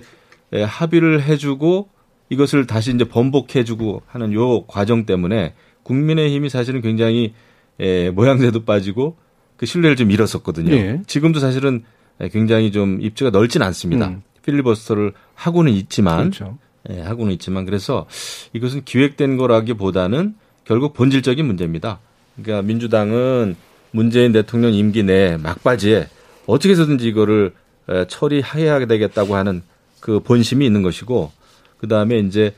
[0.53, 1.89] 합의를 해주고
[2.29, 7.33] 이것을 다시 이제 번복해주고 하는 요 과정 때문에 국민의힘이 사실은 굉장히
[7.79, 9.17] 에, 모양새도 빠지고
[9.57, 10.71] 그 신뢰를 좀 잃었었거든요.
[10.71, 11.01] 예.
[11.07, 11.85] 지금도 사실은 예,
[12.29, 14.07] 굉장히 좀 입지가 넓진 않습니다.
[14.07, 14.21] 음.
[14.43, 16.57] 필리버스터를 하고는 있지만 그렇죠.
[16.89, 18.07] 예, 하고는 있지만 그래서
[18.53, 21.99] 이것은 기획된 거라기보다는 결국 본질적인 문제입니다.
[22.35, 23.55] 그러니까 민주당은
[23.91, 26.07] 문재인 대통령 임기 내 막바지에
[26.47, 27.53] 어떻게 해서든지 이거를
[28.07, 29.61] 처리해야 되겠다고 하는
[29.99, 31.31] 그 본심이 있는 것이고
[31.77, 32.53] 그 다음에 이제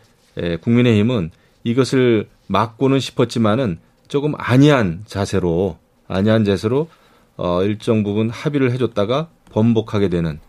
[0.62, 1.32] 국민의힘은
[1.64, 6.90] 이것을 막고는 싶었지만은 조금 안이한 자세로 안이한 자세로
[7.36, 10.40] 어 일정 부분 합의를 해줬다가 번복하게 되는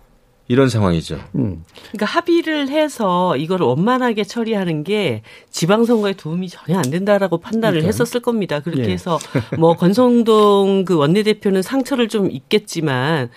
[0.47, 1.19] 이런 상황이죠.
[1.37, 1.64] 음.
[1.93, 7.87] 그러니까 합의를 해서 이걸 원만하게 처리하는 게 지방선거에 도움이 전혀 안 된다라고 판단을 그러니까.
[7.87, 8.61] 했었을 겁니다.
[8.61, 8.90] 그렇게 예.
[8.90, 9.19] 해서
[9.59, 13.31] 뭐 권성동 그 원내대표는 상처를 좀 입겠지만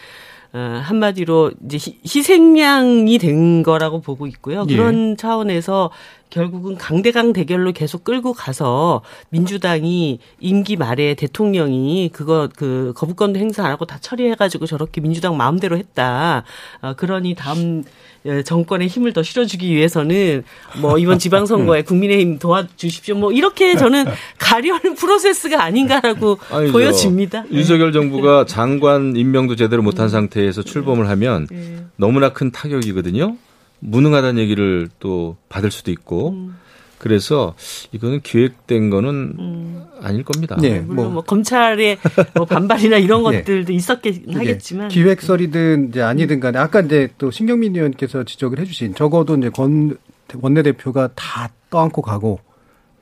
[0.53, 4.65] 어, 한마디로 이제 희생양이 된 거라고 보고 있고요.
[4.67, 4.75] 예.
[4.75, 5.15] 그런 예.
[5.15, 5.91] 차원에서
[6.29, 13.71] 결국은 강대강 대결로 계속 끌고 가서 민주당이 임기 말에 대통령이 그거 그 거부권도 행사 안
[13.71, 16.43] 하고 다 처리해가지고 저렇게 민주당 마음대로 했다.
[16.81, 17.83] 어, 그러니 다음
[18.25, 20.43] 예, 정권에 힘을 더 실어주기 위해서는
[20.81, 23.15] 뭐 이번 지방선거에 국민의힘 도와주십시오.
[23.15, 24.05] 뭐 이렇게 저는
[24.37, 26.73] 가려는 프로세스가 아닌가라고 아니죠.
[26.73, 27.45] 보여집니다.
[27.51, 31.85] 윤석열 정부가 장관 임명도 제대로 못한 상태에서 출범을 하면 네.
[31.95, 33.37] 너무나 큰 타격이거든요.
[33.79, 36.55] 무능하다는 얘기를 또 받을 수도 있고 음.
[36.97, 37.53] 그래서
[37.91, 39.85] 이거는 기획된 거는 음.
[40.01, 40.57] 아닐 겁니다.
[40.59, 41.97] 네, 물론 뭐, 뭐 검찰의
[42.35, 43.39] 뭐 반발이나 이런 네.
[43.39, 44.33] 것들도 있었긴 네.
[44.33, 49.97] 하겠지만 기획설이든 이제 아니든 간에 아까 이제 또 신경민 의원께서 지적을 해주신 적어도 이제 권
[50.33, 52.39] 원내대표가 다 떠안고 가고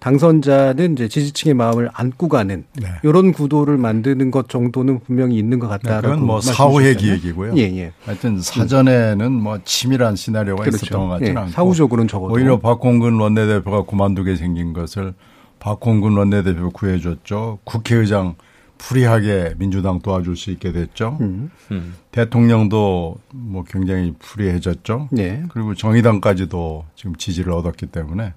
[0.06, 2.88] 당선자는 이제 지지층의 마음을 안고 가는 네.
[3.02, 6.08] 이런 구도를 만드는 것 정도는 분명히 있는 것 같다라고.
[6.08, 7.58] 네, 그건 뭐 사후의 기획이고요.
[7.58, 7.92] 예, 예.
[8.06, 10.78] 하여튼 사전에는 뭐 치밀한 시나리오가 그렇죠.
[10.78, 11.52] 있었던 것 같지는 예, 않고.
[11.52, 12.36] 사후적으로는 적어도.
[12.36, 15.16] 오히려 박홍근 원내대표가 그만두게 생긴 것을
[15.58, 17.58] 박홍근 원내대표 구해줬죠.
[17.64, 18.36] 국회의장
[18.78, 21.18] 풀이하게 민주당 도와줄 수 있게 됐죠.
[21.22, 21.50] 음.
[21.72, 21.96] 음.
[22.12, 25.10] 대통령도 뭐 굉장히 풀이해졌죠.
[25.12, 25.42] 네.
[25.50, 28.34] 그리고 정의당까지도 지금 지지를 얻었기 때문에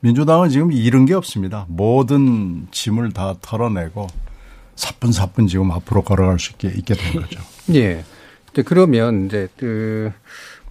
[0.00, 1.66] 민주당은 지금 잃은 게 없습니다.
[1.68, 4.06] 모든 짐을 다 털어내고
[4.74, 7.40] 사뿐사뿐 지금 앞으로 걸어갈 수 있게, 있게 된 거죠.
[7.74, 8.04] 예.
[8.64, 10.12] 그러면 이제 그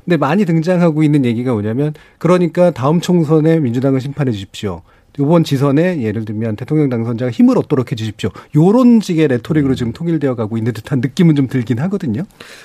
[0.03, 4.81] 근데 많이 등장하고 있는 얘기가 뭐냐면 그러니까 다음 총선에 민주당을 심판해 주십시오.
[5.19, 8.29] 이번 지선에 예를 들면 대통령 당선자가 힘을 얻도록 해 주십시오.
[8.55, 12.23] 요런 식의 레토릭으로 지금 통일되어 가고 있는 듯한 느낌은 좀 들긴 하거든요.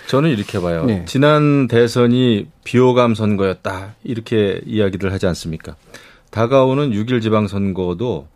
[0.09, 0.85] 저는 이렇게 봐요.
[0.85, 1.05] 네.
[1.07, 3.95] 지난 대선이 비호감 선거였다.
[4.03, 5.77] 이렇게 이야기를 하지 않습니까?
[6.31, 8.29] 다가오는 6일 지방선거도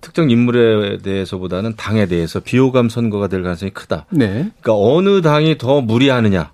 [0.00, 4.06] 특정 인물에 대해서보다는 당에 대해서 비호감 선거가 될 가능성이 크다.
[4.10, 4.50] 네.
[4.60, 6.52] 그러니까 어느 당이 더 무리하느냐.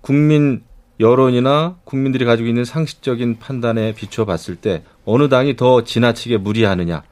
[0.00, 0.62] 국민
[1.00, 7.02] 여론이나 국민들이 가지고 있는 상식적인 판단에 비춰 봤을 때 어느 당이 더 지나치게 무리하느냐에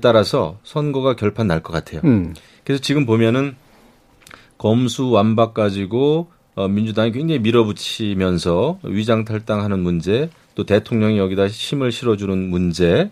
[0.00, 2.00] 따라서 선거가 결판 날 것 같아요.
[2.04, 2.32] 음.
[2.64, 3.56] 그래서 지금 보면은
[4.56, 12.36] 검수 완박 가지고 어, 민주당이 굉장히 밀어붙이면서 위장 탈당하는 문제, 또 대통령이 여기다 힘을 실어주는
[12.50, 13.10] 문제,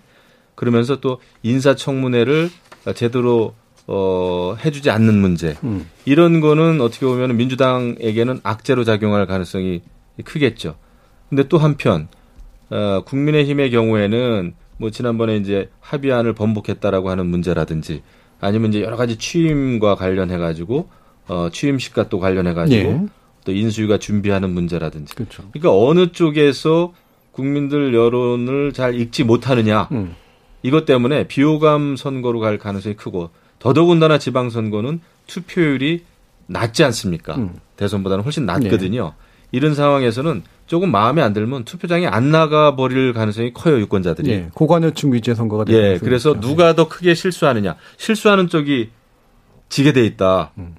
[0.55, 2.51] 그러면서 또 인사청문회를
[2.95, 3.55] 제대로
[3.87, 5.57] 어, 해주지 않는 문제.
[5.65, 5.89] 음.
[6.05, 9.83] 이런 거는 어떻게 보면 민주당에게는 악재로 작용할 가능성이
[10.25, 10.77] 크겠죠.
[11.29, 12.09] 근데 또 한편,
[12.69, 18.03] 어, 국민의힘의 경우에는 뭐 지난번에 이제 합의안을 번복했다라고 하는 문제라든지
[18.41, 20.89] 아니면 이제 여러 가지 취임과 관련해 가지고
[21.29, 23.07] 어, 취임식과 또 관련해 가지고 예.
[23.45, 25.15] 또 인수위가 준비하는 문제라든지.
[25.15, 25.45] 그렇죠.
[25.53, 26.93] 그러니까 어느 쪽에서
[27.41, 29.89] 국민들 여론을 잘 읽지 못하느냐.
[29.93, 30.15] 음.
[30.63, 36.05] 이것 때문에 비호감 선거로 갈 가능성이 크고 더더군다나 지방선거는 투표율이
[36.47, 37.37] 낮지 않습니까?
[37.37, 37.55] 음.
[37.77, 39.05] 대선보다는 훨씬 낮거든요.
[39.05, 39.27] 네.
[39.53, 44.29] 이런 상황에서는 조금 마음에 안 들면 투표장에 안 나가 버릴 가능성이 커요 유권자들이.
[44.29, 44.49] 네.
[44.55, 46.41] 고관여층 위주의 선거가 되는 예, 그래서 있죠.
[46.41, 48.91] 누가 더 크게 실수하느냐, 실수하는 쪽이
[49.69, 50.53] 지게 돼 있다.
[50.59, 50.77] 음.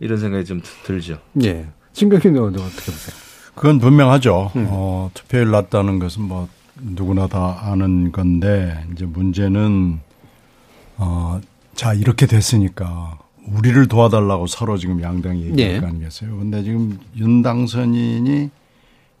[0.00, 1.18] 이런 생각이 좀 들죠.
[1.44, 1.68] 예.
[1.92, 3.31] 신경균 의원도 어떻게 보세요?
[3.54, 4.50] 그건 분명하죠.
[4.56, 4.66] 음.
[4.70, 6.48] 어, 투표율 낮다는 것은 뭐
[6.80, 10.00] 누구나 다 아는 건데 이제 문제는
[10.96, 11.40] 어,
[11.74, 15.80] 자 이렇게 됐으니까 우리를 도와달라고 서로 지금 양당이 얘기할 네.
[15.80, 16.36] 거 아니겠어요.
[16.36, 18.50] 근데 지금 윤 당선인이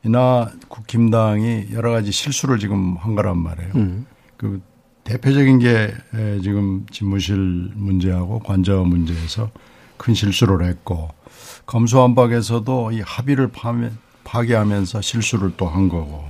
[0.04, 3.72] 이나 국힘당이 여러 가지 실수를 지금 한 거란 말이에요.
[3.76, 4.06] 음.
[4.36, 4.60] 그
[5.04, 5.92] 대표적인 게
[6.42, 7.36] 지금 집무실
[7.74, 9.50] 문제하고 관저 문제에서
[9.96, 11.10] 큰 실수를 했고
[11.66, 13.72] 검수완박에서도 이 합의를 파
[14.40, 16.24] 괴하면서 실수를 또 한 거고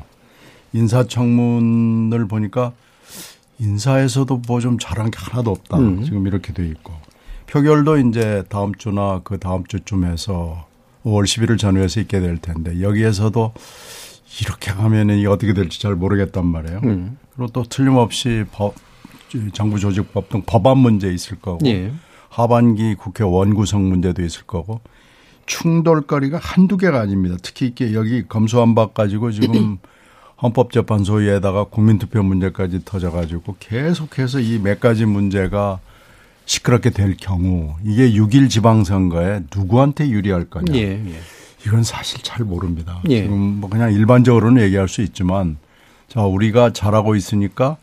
[0.72, 2.72] 인사청문을 보니까
[3.58, 5.78] 인사에서도 뭐 좀 잘한 게 하나도 없다.
[5.78, 6.02] 음.
[6.04, 6.92] 지금 이렇게 돼 있고
[7.46, 10.66] 표결도 이제 다음 주나 그 다음 주쯤 해서
[11.04, 13.52] 5월 11일 전후에서 있게 될 텐데 여기에서도
[14.40, 16.80] 이렇게 하면 이 어떻게 될지 잘 모르겠단 말이에요.
[16.84, 17.18] 음.
[17.34, 18.74] 그리고 또 틀림없이 법,
[19.52, 21.92] 정부 조직법 등 법안 문제 있을 거고 예.
[22.30, 24.80] 하반기 국회 원구성 문제도 있을 거고
[25.56, 27.36] 충돌거리가 한두 개가 아닙니다.
[27.42, 29.78] 특히 이게 여기 검수완박 가지고 지금
[30.42, 35.78] 헌법재판소에다가 국민투표 문제까지 터져가지고 계속해서 이 몇 가지 문제가
[36.46, 40.74] 시끄럽게 될 경우 이게 6일 지방선거에 누구한테 유리할 거냐.
[40.74, 41.20] 예, 예.
[41.66, 43.00] 이건 사실 잘 모릅니다.
[43.08, 43.22] 예.
[43.22, 45.58] 지금 뭐 그냥 일반적으로는 얘기할 수 있지만
[46.08, 47.76] 자 우리가 잘하고 있으니까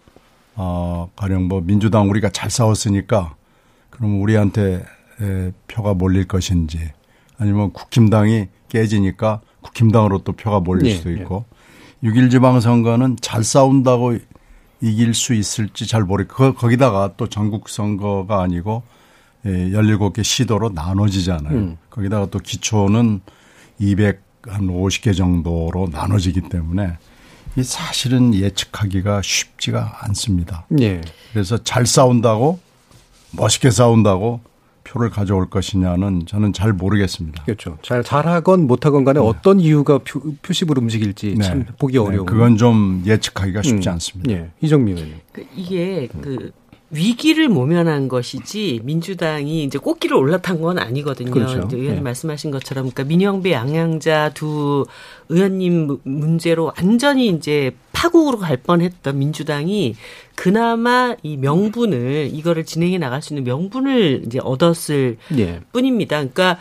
[0.55, 3.35] 어 가령 뭐 민주당 우리가 잘 싸웠으니까
[3.91, 4.83] 그럼 우리한테
[5.21, 6.91] 에, 표가 몰릴 것인지
[7.39, 10.95] 아니면 국힘당이 깨지니까 국힘당으로 또 표가 몰릴 예.
[10.95, 11.45] 수도 있고
[12.03, 12.09] 예.
[12.09, 14.17] 6.1 지방선거는 잘 싸운다고
[14.81, 18.83] 이길 수 있을지 잘 모르고 거기다가 또 전국 선거가 아니고
[19.45, 21.57] 예, 17개 시도로 나눠지잖아요.
[21.57, 21.77] 음.
[21.89, 23.21] 거기다가 또 기초는
[23.79, 26.97] 200, 한 50개 정도로 나눠지기 때문에
[27.57, 30.65] 이 사실은 예측하기가 쉽지가 않습니다.
[30.79, 31.01] 예.
[31.33, 32.59] 그래서 잘 싸운다고
[33.31, 34.41] 멋있게 싸운다고
[34.89, 37.43] 표를 가져올 것이냐는 저는 잘 모르겠습니다.
[37.43, 37.77] 그렇죠.
[37.83, 39.25] 잘 잘하건 못하건 간에 네.
[39.25, 41.45] 어떤 이유가 표, 표심으로 움직일지 네.
[41.45, 42.25] 참 보기 어려운.
[42.25, 42.31] 네.
[42.31, 43.93] 그건 좀 예측하기가 쉽지 음.
[43.93, 44.31] 않습니다.
[44.31, 44.49] 예.
[44.61, 45.17] 이정민 의원님.
[45.31, 46.51] 그 이게 그
[46.91, 51.29] 위기를 모면한 것이지 민주당이 이제 꽃길을 올라탄 건 아니거든요.
[51.29, 51.61] 그렇죠.
[51.67, 52.01] 이제 의원님 네.
[52.01, 54.87] 말씀하신 것처럼 그러니까 민영배 양양자 두
[55.29, 59.95] 의원님 문제로 완전히 이제 파국으로 갈 뻔했던 민주당이
[60.39, 65.59] 그나마 이 명분을 이거를 진행해 나갈 수 있는 명분을 이제 얻었을 네.
[65.73, 66.15] 뿐입니다.
[66.15, 66.57] 그러니까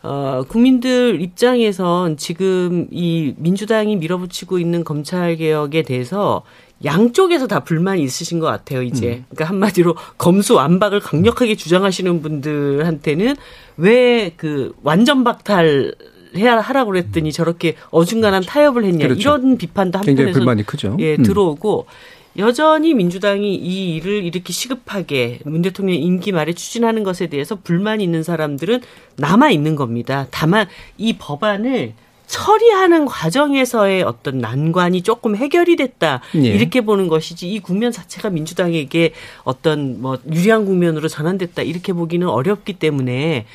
[0.00, 6.44] 어, 국민들 입장에선 지금 이 민주당이 밀어붙이고 있는 검찰 개혁에 대해서
[6.84, 9.06] 양쪽에서 다 불만이 있으신 것 같아요, 이제.
[9.06, 9.24] 음.
[9.30, 13.34] 그러니까 한마디로 검수 완박을 강력하게 주장하시는 분들한테는
[13.76, 15.96] 왜 그 완전 박탈
[16.36, 19.20] 해야 하라고 그랬더니 저렇게 어중간한 타협을 했냐 그렇죠.
[19.20, 20.96] 이런 비판도 한편에서 불만이 크죠.
[21.00, 21.22] 예, 음.
[21.22, 21.86] 들어오고
[22.38, 28.22] 여전히 민주당이 이 일을 이렇게 시급하게 문 대통령 임기 말에 추진하는 것에 대해서 불만이 있는
[28.22, 28.82] 사람들은
[29.16, 30.26] 남아 있는 겁니다.
[30.30, 30.66] 다만
[30.98, 31.94] 이 법안을
[32.26, 36.40] 처리하는 과정에서의 어떤 난관이 조금 해결이 됐다 예.
[36.40, 39.12] 이렇게 보는 것이지 이 국면 자체가 민주당에게
[39.44, 43.46] 어떤 뭐 유리한 국면으로 전환됐다 이렇게 보기는 어렵기 때문에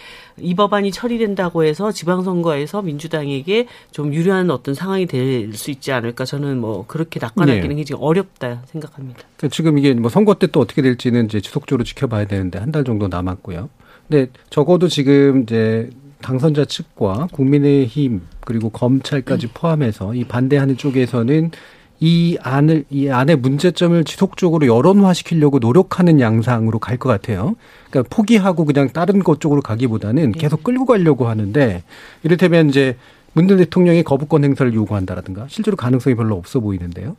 [0.42, 6.60] 이 법안이 처리된다고 해서 지방선거에서 민주당에게 좀 유리한 어떤 상황이 될 수 있지 않을까 저는
[6.60, 7.84] 뭐 그렇게 낙관하기는 네.
[7.84, 9.20] 지금 어렵다 생각합니다.
[9.38, 12.84] 그러니까 지금 이게 뭐 선거 때 또 어떻게 될지는 이제 지속적으로 지켜봐야 되는데 한 달
[12.84, 13.70] 정도 남았고요.
[14.08, 15.90] 근데 적어도 지금 이제
[16.22, 21.52] 당선자 측과 국민의힘 그리고 검찰까지 포함해서 이 반대하는 쪽에서는
[22.04, 27.56] 이 안을 이 안의 문제점을 지속적으로 여론화시키려고 노력하는 양상으로 갈 것 같아요.
[27.90, 30.40] 그러니까 포기하고 그냥 다른 것 쪽으로 가기보다는 네.
[30.40, 31.84] 계속 끌고 가려고 하는데
[32.24, 32.98] 이를테면 이제
[33.34, 37.16] 문재인 대통령이 거부권 행사를 요구한다라든가 실제로 가능성이 별로 없어 보이는데요.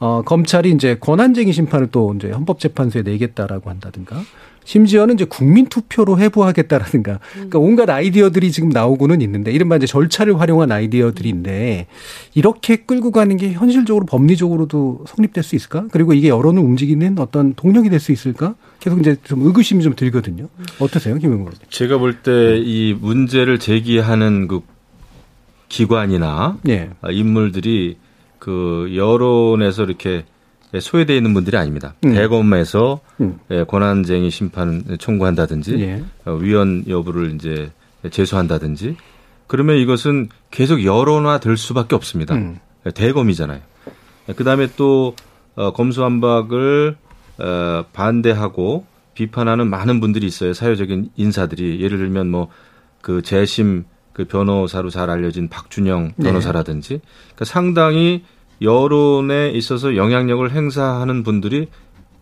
[0.00, 4.20] 어, 검찰이 이제 권한쟁의 심판을 또 이제 헌법재판소에 내겠다라고 한다든가
[4.64, 10.72] 심지어는 이제 국민 투표로 해부하겠다라든가 그러니까 온갖 아이디어들이 지금 나오고는 있는데 이른바 이제 절차를 활용한
[10.72, 11.86] 아이디어들인데
[12.34, 15.86] 이렇게 끌고 가는 게 현실적으로 법리적으로도 성립될 수 있을까?
[15.92, 18.54] 그리고 이게 여론을 움직이는 어떤 동력이 될 수 있을까?
[18.80, 20.48] 계속 이제 좀 의구심이 좀 들거든요.
[20.78, 21.54] 어떠세요, 김영국?
[21.70, 24.60] 제가 볼 때 이 문제를 제기하는 그
[25.68, 26.90] 기관이나 네.
[27.10, 27.96] 인물들이
[28.38, 30.24] 그 여론에서 이렇게
[30.80, 31.94] 소외되어 있는 분들이 아닙니다.
[32.04, 32.14] 음.
[32.14, 33.38] 대검에서 음.
[33.50, 36.04] 예, 권한쟁의 심판 청구한다든지 예.
[36.24, 37.70] 어, 위헌 여부를 이제
[38.10, 38.96] 제소한다든지
[39.46, 42.34] 그러면 이것은 계속 여론화 될 수밖에 없습니다.
[42.34, 42.58] 음.
[42.86, 43.60] 예, 대검이잖아요.
[44.28, 45.14] 예, 그다음에 또
[45.54, 46.96] 어, 검수완박을
[47.38, 50.52] 어, 반대하고 비판하는 많은 분들이 있어요.
[50.52, 52.48] 사회적인 인사들이 예를 들면 뭐
[53.04, 53.84] 그 재심
[54.14, 56.24] 그 변호사로 잘 알려진 박준영 네.
[56.24, 57.00] 변호사라든지 네.
[57.34, 58.24] 그러니까 상당히
[58.60, 61.68] 여론에 있어서 영향력을 행사하는 분들이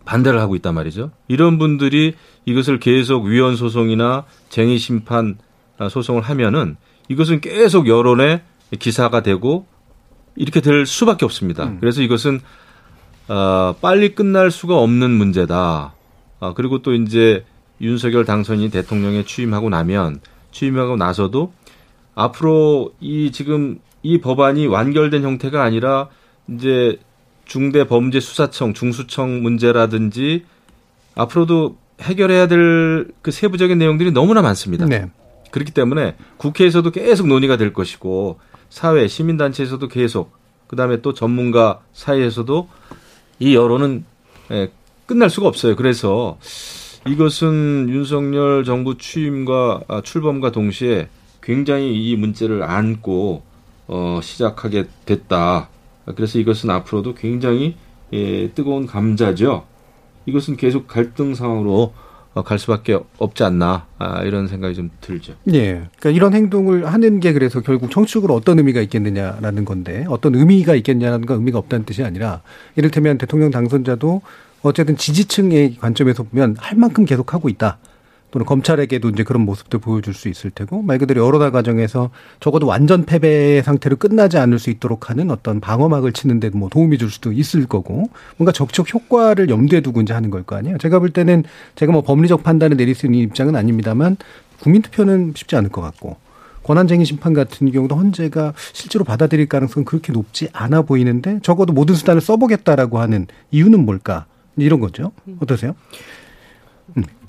[0.05, 1.11] 반대를 하고 있단 말이죠.
[1.29, 2.15] 이런 분들이
[2.45, 5.39] 이것을 계속 위헌 소송이나 쟁의 심판
[5.91, 6.77] 소송을 하면은
[7.09, 8.43] 이것은 계속 여론의
[8.79, 9.67] 기사가 되고
[10.35, 11.65] 이렇게 될 수밖에 없습니다.
[11.65, 11.79] 음.
[11.81, 12.41] 그래서 이것은
[13.29, 15.95] 어, 빨리 끝날 수가 없는 문제다.
[16.41, 17.45] 아, 그리고 또 이제
[17.81, 21.53] 윤석열 당선인이 대통령에 취임하고 나면 취임하고 나서도
[22.15, 26.09] 앞으로 이 지금 이 법안이 완결된 형태가 아니라
[26.49, 26.99] 이제
[27.45, 30.45] 중대범죄수사청, 중수청 문제라든지
[31.15, 34.87] 앞으로도 해결해야 될 그 세부적인 내용들이 너무나 많습니다.
[34.87, 35.09] 네.
[35.51, 38.39] 그렇기 때문에 국회에서도 계속 논의가 될 것이고
[38.71, 40.33] 사회 시민단체에서도 계속
[40.67, 42.69] 그다음에 또 전문가 사이에서도
[43.39, 44.05] 이 여론은
[44.51, 44.71] 예,
[45.07, 45.77] 끝날 수가 없어요.
[45.77, 46.39] 그래서
[47.07, 51.09] 이것은 윤석열 정부 취임과 아, 출범과 동시에
[51.43, 53.43] 굉장히 이 문제를 안고
[53.89, 55.69] 어, 시작하게 됐다.
[56.15, 57.77] 그래서 이것은 앞으로도 굉장히
[58.13, 59.65] 예, 뜨거운 감자죠.
[60.27, 61.93] 이것은 계속 갈등 상황으로
[62.35, 65.35] 어, 갈 수밖에 없지 않나 아, 이런 생각이 좀 들죠.
[65.53, 65.89] 예.
[65.99, 71.27] 그러니까 이런 행동을 하는 게 그래서 결국 정치적으로 어떤 의미가 있겠느냐라는 건데 어떤 의미가 있겠냐는
[71.27, 72.41] 건 의미가 없다는 뜻이 아니라
[72.77, 74.23] 이를테면 대통령 당선자도
[74.63, 77.79] 어쨌든 지지층의 관점에서 보면 할 만큼 계속 하고 있다.
[78.33, 82.11] 또는 검찰에게도 이제 그런 모습들 보여줄 수 있을 테고 말 그대로 여론화 과정에서
[82.41, 87.11] 적어도 완전 패배 상태로 끝나지 않을 수 있도록 하는 어떤 방어막을 치는데 뭐 도움이 줄
[87.11, 88.09] 수도 있을 거고
[88.39, 90.79] 뭔가 적극 효과를 염두에 두고 이제 하는 걸 거 아니에요.
[90.79, 91.45] 제가 볼 때는
[91.77, 94.17] 제가 뭐 법리적 판단을 내릴 수 있는 입장은 아닙니다만
[94.61, 96.17] 국민투표는 쉽지 않을 것 같고
[96.65, 102.21] 권한쟁의 심판 같은 경우도 헌재가 실제로 받아들일 가능성은 그렇게 높지 않아 보이는데 적어도 모든 수단을
[102.23, 104.27] 써보겠다라고 하는 이유는 뭘까
[104.57, 105.13] 이런 거죠.
[105.41, 105.71] 어떠세요?
[105.71, 106.22] 음.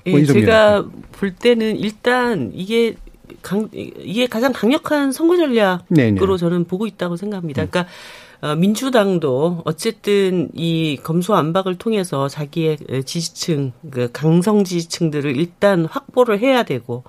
[0.06, 2.96] 예, 제가 볼 때는 일단 이게
[3.42, 6.36] 강, 이게 가장 강력한 선거 전략으로 네네.
[6.38, 7.62] 저는 보고 있다고 생각합니다.
[7.62, 7.68] 음.
[7.70, 7.92] 그러니까
[8.42, 12.76] 어, 민주당도 어쨌든 이 검수안박을 통해서 자기의
[13.06, 17.04] 지지층, 그 강성 지지층들을 일단 확보를 해야 되고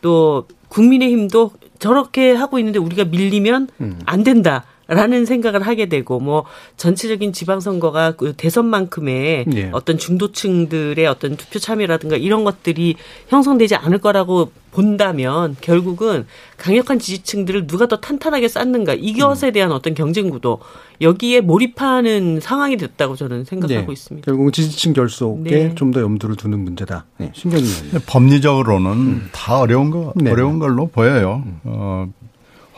[0.00, 3.98] 또 국민의힘도 저렇게 하고 있는데 우리가 밀리면 음.
[4.06, 4.64] 안 된다.
[4.90, 6.44] 라는 생각을 하게 되고 뭐
[6.76, 9.70] 전체적인 지방선거가 그 대선만큼의 예.
[9.72, 12.96] 어떤 중도층들의 어떤 투표 참여라든가 이런 것들이
[13.28, 16.26] 형성되지 않을 거라고 본다면 결국은
[16.56, 19.52] 강력한 지지층들을 누가 더 탄탄하게 쌓는가 이것에 음.
[19.52, 20.58] 대한 어떤 경쟁 구도
[21.00, 23.92] 여기에 몰입하는 상황이 됐다고 저는 생각하고 네.
[23.92, 24.24] 있습니다.
[24.24, 25.74] 결국은 지지층 결속에 네.
[25.76, 27.06] 좀더 염두를 두는 문제다.
[27.18, 27.30] 네.
[27.32, 27.64] 신경이
[28.06, 29.28] 법리적으로는 음.
[29.30, 30.32] 다 어려운 거 네.
[30.32, 31.44] 어려운 걸로 보여요.
[31.46, 31.60] 음.
[31.62, 32.08] 어,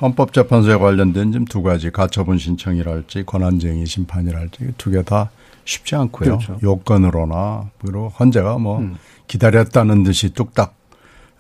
[0.02, 5.30] 헌법재판소에 관련된 좀두 가지 가처분 신청이랄지 권한쟁의 심판이랄지 두 개 다
[5.64, 6.38] 쉽지 않고요.
[6.38, 6.58] 그렇죠.
[6.62, 8.96] 요건으로나 그리고 헌재가 뭐 음.
[9.28, 10.74] 기다렸다는 듯이 뚝딱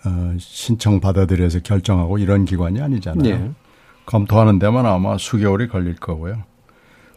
[0.04, 3.22] 어, 신청 받아들여서 결정하고 이런 기관이 아니잖아요.
[3.38, 3.50] 네.
[4.06, 6.42] 검토하는 데만 아마 수개월이 걸릴 거고요.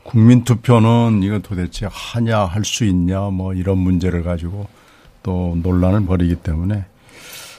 [0.03, 4.67] 국민 투표는 이거 도대체 하냐 할 수 있냐 뭐 이런 문제를 가지고
[5.23, 6.85] 또 논란을 벌이기 때문에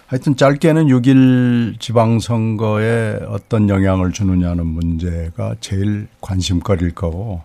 [0.07, 7.43] 하여튼 짧게는 6일 지방선거에 어떤 영향을 주느냐는 문제가 제일 관심거리일 거고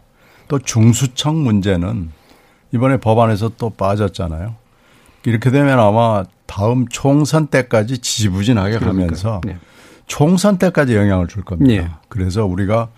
[0.47, 2.11] 또 중수청 문제는
[2.71, 4.55] 이번에 법안에서 또 빠졌잖아요.
[5.25, 9.57] 이렇게 되면 아마 다음 총선 때까지 지지부진하게 가면서 네.
[10.05, 11.83] 총선 때까지 영향을 줄 겁니다.
[11.83, 11.89] 네.
[12.09, 12.89] 그래서 우리가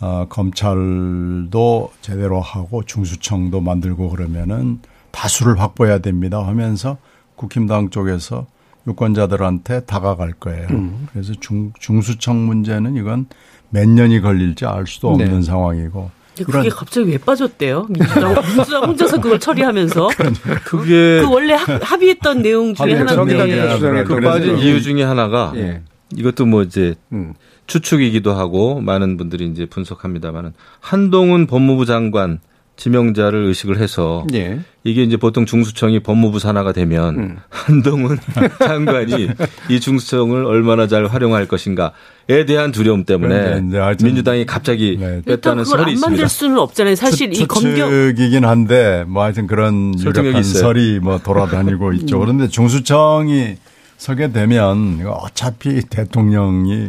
[0.00, 4.80] 어, 검찰도 제대로 하고 중수청도 만들고 그러면은
[5.10, 6.98] 다수를 확보해야 됩니다 하면서
[7.34, 8.46] 국힘당 쪽에서
[8.88, 10.66] 유권자들한테 다가갈 거예요.
[10.70, 11.06] 음.
[11.12, 13.26] 그래서 중, 중수청 문제는 이건
[13.70, 15.42] 몇 년이 걸릴지 알 수도 없는 네.
[15.42, 16.10] 상황이고.
[16.46, 17.86] 그게 갑자기 왜 빠졌대요?
[17.88, 20.08] 민주당, 민주당 혼자서 그걸 처리하면서.
[20.64, 21.20] 그게.
[21.20, 24.04] 그 원래 합, 의했던 내용 중에 하나인데.
[24.04, 25.82] 그 빠진 이유 중에 하나가 예.
[26.16, 27.34] 이것도 뭐 이제 음.
[27.66, 32.38] 추측이기도 하고 많은 분들이 이제 분석합니다만은 한동훈 법무부 장관
[32.76, 34.60] 지명자를 의식을 해서 예.
[34.88, 37.36] 이게 이제 보통 중수청이 법무부 산하가 되면 음.
[37.50, 38.18] 한동훈
[38.58, 39.28] 장관이
[39.68, 43.60] 이 중수청을 얼마나 잘 활용할 것인가에 대한 두려움 때문에
[44.02, 45.20] 민주당이 갑자기 네.
[45.24, 46.08] 뺐다는 설이 안 있습니다.
[46.08, 46.94] 만들 수는 없잖아요.
[46.94, 52.16] 사실 추, 이 검경 추측이긴 한데 뭐 하여튼 그런 유력한 설이 뭐 돌아다니고 있죠.
[52.16, 52.20] 음.
[52.20, 53.56] 그런데 중수청이
[53.98, 56.88] 서게 되면 어차피 대통령이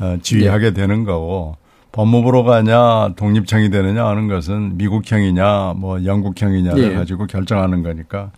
[0.00, 0.74] 어, 지휘하게 네.
[0.74, 1.56] 되는 거고
[1.92, 6.94] 법무부로 가냐 독립청이 되느냐 하는 것은 미국형이냐 뭐 영국형이냐를 예.
[6.94, 8.30] 가지고 결정하는 거니까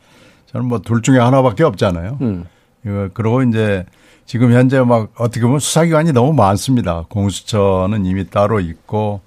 [0.47, 2.19] 저는 뭐 둘 중에 하나밖에 없잖아요.
[2.23, 2.45] 음.
[2.85, 3.85] 이거 그러고 이제
[4.27, 7.05] 지금 현재 막 어떻게 보면 수사기관이 너무 많습니다.
[7.09, 9.21] 공수처는 이미 따로 있고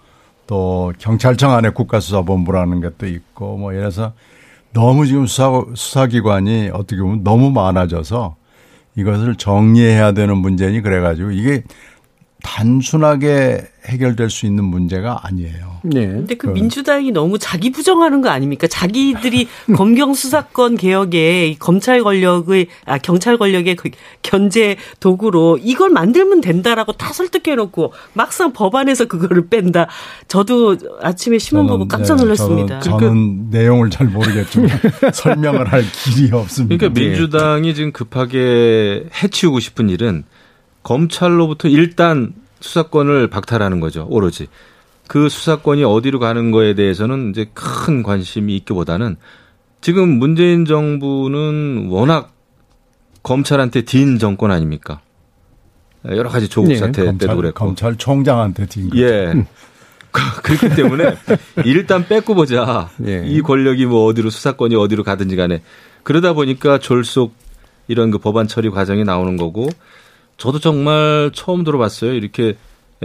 [0.48, 4.14] 또 경찰청 안에 국가수사본부라는 것도 있고 뭐 이래서
[4.74, 8.36] 너무 지금 수사 수사기관이 어떻게 보면 너무 많아져서
[8.96, 11.64] 이것을 정리해야 되는 문제니 그래가지고 이게
[12.46, 15.80] 단순하게 해결될 수 있는 문제가 아니에요.
[15.84, 16.08] 네.
[16.08, 18.68] 근데 그, 그 민주당이 너무 자기 부정하는 거 아닙니까?
[18.68, 23.90] 자기들이 검경 수사권 개혁에 검찰 권력의 아 경찰 권력의 그
[24.22, 29.88] 견제 도구로 이걸 만들면 된다라고 다 설득해 놓고 막상 법안에서 그거를 뺀다.
[30.28, 32.76] 저도 아침에 신문 보고 깜짝 네, 놀랐습니다.
[32.76, 34.70] 네, 저는, 저는 그러니까 내용을 잘 모르겠지만
[35.14, 36.78] 설명을 할 길이 없습니다.
[36.78, 40.26] 그러니까 민주당이 지금 급하게 해치우고 싶은 일은
[40.86, 44.06] 검찰로부터 일단 수사권을 박탈하는 거죠.
[44.08, 44.48] 오로지.
[45.08, 49.18] 그 수사권이 어디로 가는 거에 대해서는 이제 큰 관심이 있기보다는
[49.82, 52.34] 지금 문재인 정부는 워낙
[53.24, 55.02] 검찰한테 딘 정권 아닙니까?
[56.06, 57.66] 여러 가지 조국 네, 사태 검찰, 때도 그랬고.
[57.66, 59.02] 검찰총장한테 딘 거죠.
[59.02, 59.34] 예.
[60.44, 61.16] 그렇기 때문에
[61.66, 62.92] 일단 뺏고 보자.
[63.08, 63.24] 예.
[63.26, 65.64] 이 권력이 뭐 어디로 수사권이 어디로 가든지 간에
[66.04, 67.34] 그러다 보니까 졸속
[67.88, 69.68] 이런 그 법안 처리 과정이 나오는 거고
[70.38, 72.14] 저도 정말 처음 들어봤어요.
[72.14, 72.58] 이렇게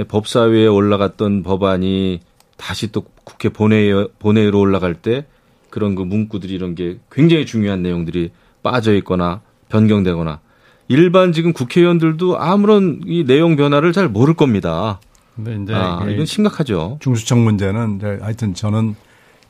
[0.09, 2.20] 법사위에 올라갔던 법안이
[2.57, 5.26] 다시 또 국회 본회의, 본회의로 올라갈 때
[5.70, 8.31] 그런 그 문구들이 이런 게 굉장히 중요한 내용들이
[8.62, 10.41] 빠져 있거나 변경되거나
[10.89, 15.01] 일반 지금 국회의원들도 아무런 이 내용 변화를 잘 모를 겁니다.
[15.37, 16.99] 근데 이제 아, 이건 심각하죠.
[17.01, 18.97] 중수청 문제는 하여튼 저는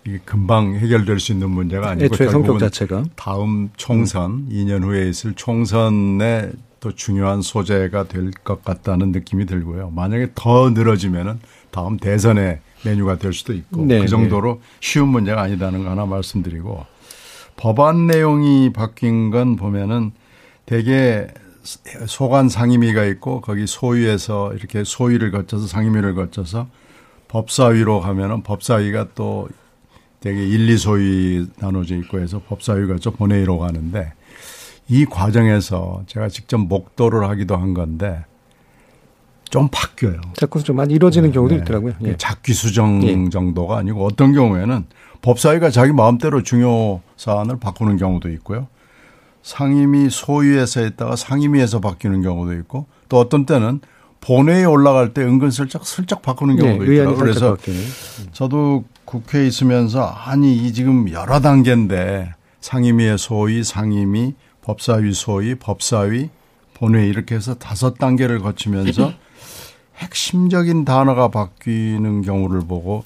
[0.06, 4.48] 이게 금방 해결될 수 있는 문제가 아니고 애초에 성격 자체가 다음 총선 음.
[4.52, 6.50] 2년 후에 있을 총선에
[6.80, 9.90] 또 중요한 소재가 될 것 같다는 느낌이 들고요.
[9.90, 11.38] 만약에 더 늘어지면은
[11.70, 14.60] 다음 대선의 메뉴가 될 수도 있고 네, 그 정도로 네.
[14.80, 16.84] 쉬운 문제가 아니다는 거 하나 말씀드리고
[17.56, 20.12] 법안 내용이 바뀐 건 보면은
[20.64, 21.26] 대개
[22.06, 26.68] 소관 상임위가 있고 거기 소위에서 이렇게 소위를 거쳐서 상임위를 거쳐서
[27.28, 29.48] 법사위로 가면은 법사위가 또
[30.20, 34.12] 되게 1, 2소위 나눠져 있고 해서 법사위가 좀 본회의로 가는데
[34.90, 38.24] 이 과정에서 제가 직접 목도를 하기도 한 건데
[39.48, 40.20] 좀 바뀌어요.
[40.34, 41.60] 자꾸 좀 많이 이루어지는 네, 경우도 네.
[41.60, 41.94] 있더라고요.
[42.02, 42.16] 예.
[42.16, 43.30] 작기 수정 예.
[43.30, 44.86] 정도가 아니고 어떤 경우에는
[45.22, 48.66] 법사위가 자기 마음대로 중요 사안을 바꾸는 경우도 있고요.
[49.42, 53.80] 상임위 소위에서 했다가 상임위에서 바뀌는 경우도 있고 또 어떤 때는
[54.20, 57.18] 본회의에 올라갈 때 은근슬쩍 슬쩍 바꾸는 네, 경우도 네, 있더라고요.
[57.18, 57.80] 그래서 바뀌는.
[58.32, 64.34] 국회에 국회에 있으면서 아니 이 지금 여러 단계인데 상임위의 소위, 상임위,
[64.70, 66.30] 법사위 소위, 법사위,
[66.74, 69.12] 본회의 이렇게 해서 다섯 단계를 거치면서
[69.98, 73.02] 핵심적인 단어가 바뀌는 경우를 보고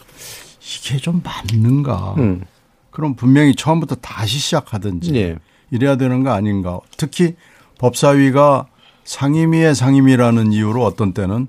[0.60, 2.16] 이게 좀 맞는가?
[2.18, 2.42] 음.
[2.90, 5.36] 그럼 분명히 처음부터 다시 시작하든지 네.
[5.70, 6.80] 이래야 되는 거 아닌가?
[6.98, 7.34] 특히
[7.78, 8.66] 법사위가
[9.04, 11.46] 상임위의 상임위라는 이유로 어떤 때는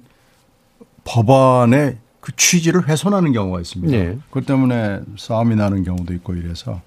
[1.03, 3.95] 법안의 그 취지를 훼손하는 경우가 있습니다.
[3.95, 4.17] 네.
[4.29, 6.81] 그것 때문에 싸움이 나는 경우도 있고 이래서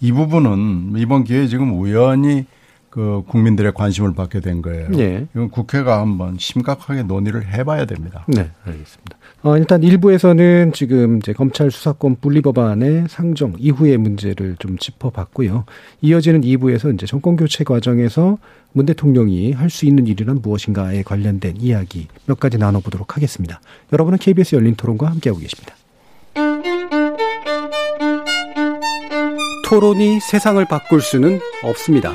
[0.00, 2.46] 이 부분은 이번 기회에 지금 우연히
[2.94, 4.88] 그 국민들의 관심을 받게 된 거예요.
[4.88, 5.26] 네.
[5.34, 8.24] 이건 국회가 한번 심각하게 논의를 해봐야 됩니다.
[8.28, 9.16] 네, 알겠습니다.
[9.42, 15.64] 어, 일단 일부에서는 지금 이제 검찰 수사권 분리 법안의 상정 이후의 문제를 좀 짚어봤고요.
[16.02, 18.38] 이어지는 2부에서 이제 정권 교체 과정에서
[18.72, 23.60] 문 대통령이 할 수 있는 일이란 무엇인가에 관련된 이야기 몇 가지 나눠보도록 하겠습니다.
[23.92, 25.74] 여러분은 KBS 열린 토론과 함께하고 계십니다.
[29.66, 32.14] 토론이 세상을 바꿀 수는 없습니다.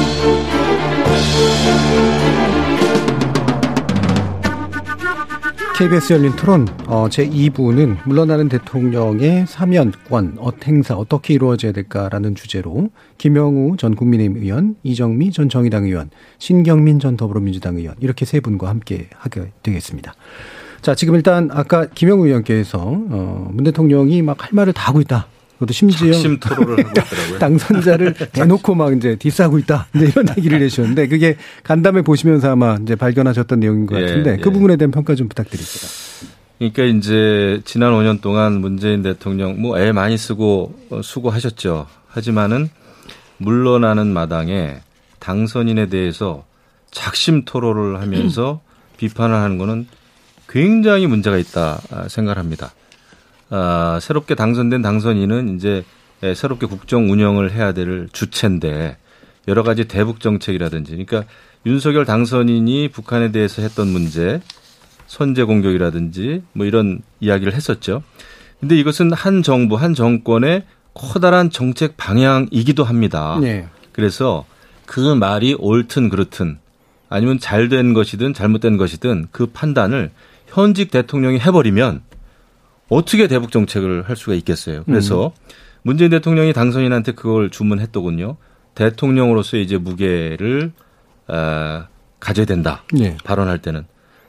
[5.81, 13.95] KBS 열린 토론 어, 제2부는 물러나는 대통령의 사면권 어행사 어떻게 이루어져야 될까라는 주제로 김영우 전
[13.95, 19.53] 국민의힘 의원, 이정미 전 정의당 의원, 신경민 전 더불어민주당 의원 이렇게 세 분과 함께 하게
[19.63, 20.13] 되겠습니다.
[20.83, 25.25] 자, 지금 일단 아까 김영우 의원께서 어, 문 대통령이 막 할 말을 다 하고 있다.
[25.61, 26.11] 그것도 심지어.
[27.39, 29.87] 당선자를 대놓고 막 이제 디스하고 있다.
[29.93, 34.49] 이런 얘기를 내셨는데 그게 간담회 보시면서 아마 이제 발견하셨던 내용인 것 예, 같은데 예, 그
[34.49, 35.71] 부분에 대한 평가 좀 부탁드립니다.
[36.57, 41.87] 그러니까 이제 지난 5년 동안 문재인 대통령 뭐 애 많이 쓰고 어, 수고하셨죠.
[42.07, 42.69] 하지만은
[43.37, 44.77] 물러나는 마당에
[45.19, 46.45] 당선인에 대해서
[46.89, 48.61] 작심 토로를 하면서
[48.97, 49.87] 비판을 하는 거는
[50.49, 52.73] 굉장히 문제가 있다 생각합니다.
[53.51, 55.83] 아, 새롭게 당선된 당선인은 이제
[56.23, 58.97] 예, 새롭게 국정 운영을 해야 될 주체인데
[59.47, 61.23] 여러 가지 대북 정책이라든지 그러니까
[61.65, 64.41] 윤석열 당선인이 북한에 대해서 했던 문제
[65.07, 68.03] 선제 공격이라든지 뭐 이런 이야기를 했었죠.
[68.59, 73.37] 근데 이것은 한 정부 한 정권의 커다란 정책 방향이기도 합니다.
[73.41, 73.67] 네.
[73.91, 74.45] 그래서
[74.85, 76.59] 그 말이 옳든 그렇든
[77.09, 80.11] 아니면 잘 된 것이든 잘못된 것이든 그 판단을
[80.47, 82.01] 현직 대통령이 해버리면
[82.91, 84.83] 어떻게 대북 정책을 할 수가 있겠어요.
[84.83, 85.31] 그래서 음.
[85.81, 88.35] 문재인 대통령이 당선인한테 그걸 주문했더군요.
[88.75, 90.73] 대통령으로서 이제 무게를
[91.29, 91.85] 어,
[92.19, 92.83] 가져야 된다.
[92.91, 93.15] 네.
[93.23, 93.85] 발언할 때는.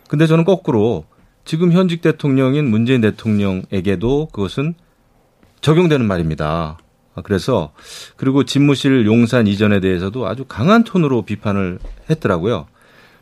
[0.09, 1.07] 근데 저는 거꾸로
[1.45, 4.75] 지금 현직 대통령인 문재인 대통령에게도 그것은
[5.61, 6.79] 적용되는 말입니다.
[7.25, 7.73] 그래서
[8.17, 12.67] 그리고 집무실 용산 이전에 대해서도 아주 강한 톤으로 비판을 했더라고요.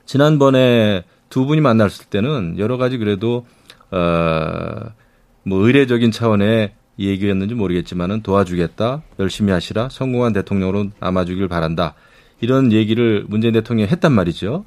[0.05, 3.47] 지난번에 두 분이 만났을 때는 여러 가지 그래도
[3.91, 5.00] 어
[5.43, 11.95] 뭐 의례적인 차원의 얘기였는지 모르겠지만은 도와주겠다, 열심히 하시라, 성공한 대통령으로 남아주길 바란다.
[12.41, 14.65] 이런 얘기를 문재인 대통령이 했단 말이죠.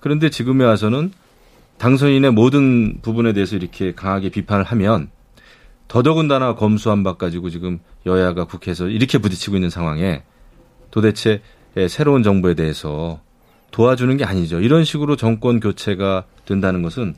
[0.00, 1.12] 그런데 지금에 와서는
[1.78, 5.10] 당선인의 모든 부분에 대해서 이렇게 강하게 비판을 하면
[5.88, 10.22] 더더군다나 검수한 바 가지고 지금 여야가 국회에서 이렇게 부딪히고 있는 상황에
[10.90, 11.42] 도대체
[11.88, 13.20] 새로운 정부에 대해서
[13.72, 14.60] 도와주는 게 아니죠.
[14.60, 17.14] 이런 식으로 정권 교체가 된다는 것은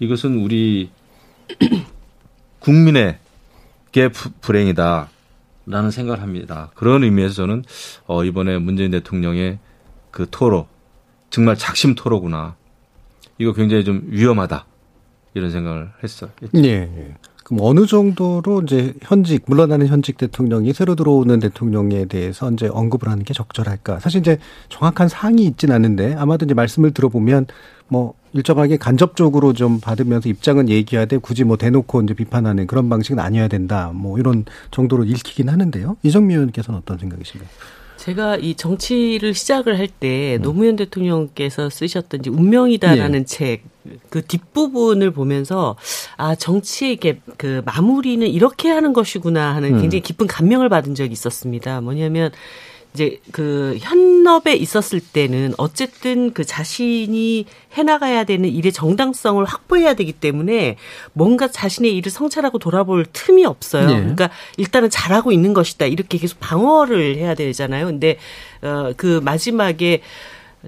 [0.00, 0.90] 이것은 우리
[2.60, 3.18] 국민의
[3.92, 4.08] 게
[4.40, 5.08] 불행이다.
[5.66, 6.70] 라는 생각을 합니다.
[6.74, 7.64] 그런 의미에서 저는
[8.06, 9.58] 어 이번에 문재인 대통령의
[10.10, 10.66] 그 토로
[11.28, 12.56] 정말 작심 토로구나.
[13.38, 14.66] 이거 굉장히 좀 위험하다.
[15.34, 16.30] 이런 생각을 했어요.
[16.56, 16.68] 예.
[16.68, 17.14] 예.
[17.44, 23.24] 그럼 어느 정도로 이제 현직 물러나는 현직 대통령이 새로 들어오는 대통령에 대해서 이제 언급을 하는
[23.24, 24.00] 게 적절할까?
[24.00, 24.38] 사실 이제
[24.68, 27.46] 정확한 사항이 있진 않은데 아마도 이제 말씀을 들어보면
[27.88, 33.48] 뭐 일정하게 간접적으로 좀 받으면서 입장은 얘기하되 굳이 뭐 대놓고 이제 비판하는 그런 방식은 아니어야
[33.48, 33.90] 된다.
[33.94, 35.96] 뭐 이런 정도로 읽히긴 하는데요.
[36.02, 37.48] 이정미 의원께서는 어떤 생각이신가요?
[38.00, 40.42] 제가 이 정치를 시작을 할때 음.
[40.42, 43.60] 노무현 대통령께서 쓰셨던 이제 운명이다라는 네.
[44.06, 45.76] 책그 뒷부분을 보면서
[46.16, 49.80] 아 정치의 이게 그 마무리는 이렇게 하는 것이구나 하는 음.
[49.82, 51.82] 굉장히 깊은 감명을 받은 적이 있었습니다.
[51.82, 52.30] 뭐냐면
[52.92, 60.76] 이제 그 현업에 있었을 때는 어쨌든 그 자신이 해나가야 되는 일의 정당성을 확보해야 되기 때문에
[61.12, 63.86] 뭔가 자신의 일을 성찰하고 돌아볼 틈이 없어요.
[63.86, 63.94] 네.
[63.94, 65.86] 그러니까 일단은 잘하고 있는 것이다.
[65.86, 67.86] 이렇게 계속 방어를 해야 되잖아요.
[67.86, 68.16] 근데
[68.62, 70.02] 어그 마지막에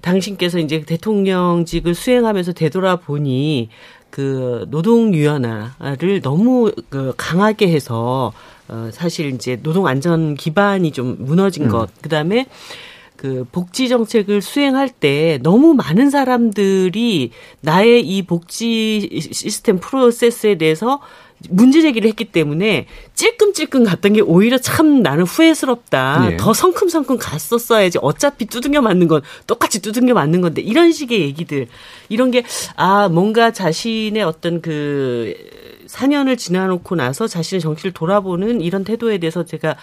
[0.00, 3.68] 당신께서 이제 대통령직을 수행하면서 되돌아보니
[4.10, 8.32] 그 노동유연화를 너무 그 강하게 해서
[8.72, 11.68] 어, 사실 이제 노동 안전 기반이 좀 무너진 음.
[11.68, 12.46] 것, 그 다음에
[13.16, 21.00] 그 복지 정책을 수행할 때 너무 많은 사람들이 나의 이 복지 시스템 프로세스에 대해서
[21.50, 26.28] 문제 제기를 했기 때문에 찔끔찔끔 갔던 게 오히려 참 나는 후회스럽다.
[26.30, 26.36] 네.
[26.36, 27.98] 더 성큼성큼 갔었어야지.
[28.00, 31.66] 어차피 두둥겨 맞는 건 똑같이 두둥겨 맞는 건데 이런 식의 얘기들
[32.08, 32.42] 이런 게
[32.76, 35.34] 아 뭔가 자신의 어떤 그
[35.92, 39.76] 4년을 지나놓고 나서 자신의 정치를 돌아보는 이런 태도에 대해서 제가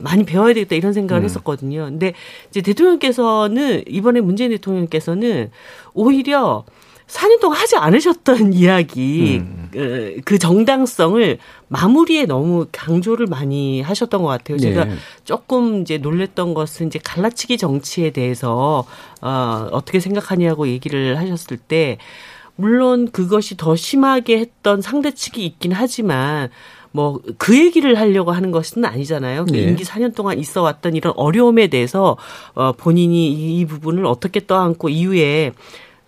[0.00, 1.24] 많이 배워야 되겠다 이런 생각을 음.
[1.24, 1.84] 했었거든요.
[1.86, 2.14] 근데
[2.50, 5.50] 이제 대통령께서는 이번에 문재인 대통령께서는
[5.92, 6.64] 오히려
[7.06, 9.68] 4년 동안 하지 않으셨던 이야기, 음.
[9.72, 11.38] 그, 그 정당성을
[11.68, 14.58] 마무리에 너무 강조를 많이 하셨던 것 같아요.
[14.58, 14.94] 제가 네.
[15.24, 18.84] 조금 이제 놀랬던 것은 이제 갈라치기 정치에 대해서,
[19.20, 21.98] 어, 어떻게 생각하냐고 얘기를 하셨을 때,
[22.56, 26.50] 물론 그것이 더 심하게 했던 상대 측이 있긴 하지만
[26.92, 29.44] 뭐 그 얘기를 하려고 하는 것은 아니잖아요.
[29.44, 29.62] 그 네.
[29.62, 32.16] 임기 4년 동안 있어 왔던 이런 어려움에 대해서
[32.54, 35.52] 어 본인이 이 부분을 어떻게 떠안고 이후에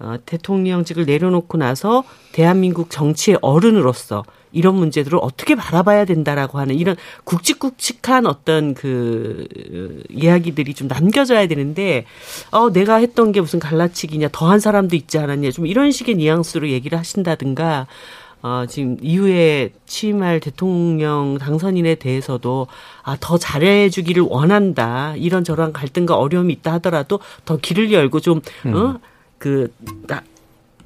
[0.01, 8.27] 어 대통령직을 내려놓고 나서 대한민국 정치의 어른으로서 이런 문제들을 어떻게 바라봐야 된다라고 하는 이런 굵직굵직한
[8.27, 9.47] 어떤 그
[10.09, 12.05] 이야기들이 좀 남겨져야 되는데
[12.51, 16.97] 어 내가 했던 게 무슨 갈라치기냐 더한 사람도 있지 않았냐 좀 이런 식의 뉘앙스로 얘기를
[16.99, 17.87] 하신다든가
[18.41, 22.69] 어, 지금 이후에 취임할 대통령 당선인에 대해서도
[23.03, 25.15] 아, 더 잘해 주기를 원한다.
[25.17, 28.75] 이런 저런 갈등과 어려움이 있다 하더라도 더 길을 열고 좀, 음.
[28.77, 29.01] 어,
[29.39, 29.72] 그,
[30.07, 30.22] 나,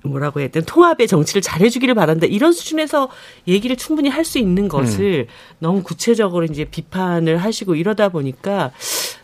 [0.04, 3.08] 뭐라고 해야 되나 통합의 정치를 잘해주기를 바란다 이런 수준에서
[3.46, 5.32] 얘기를 충분히 할 수 있는 것을 음.
[5.58, 8.72] 너무 구체적으로 이제 비판을 하시고 이러다 보니까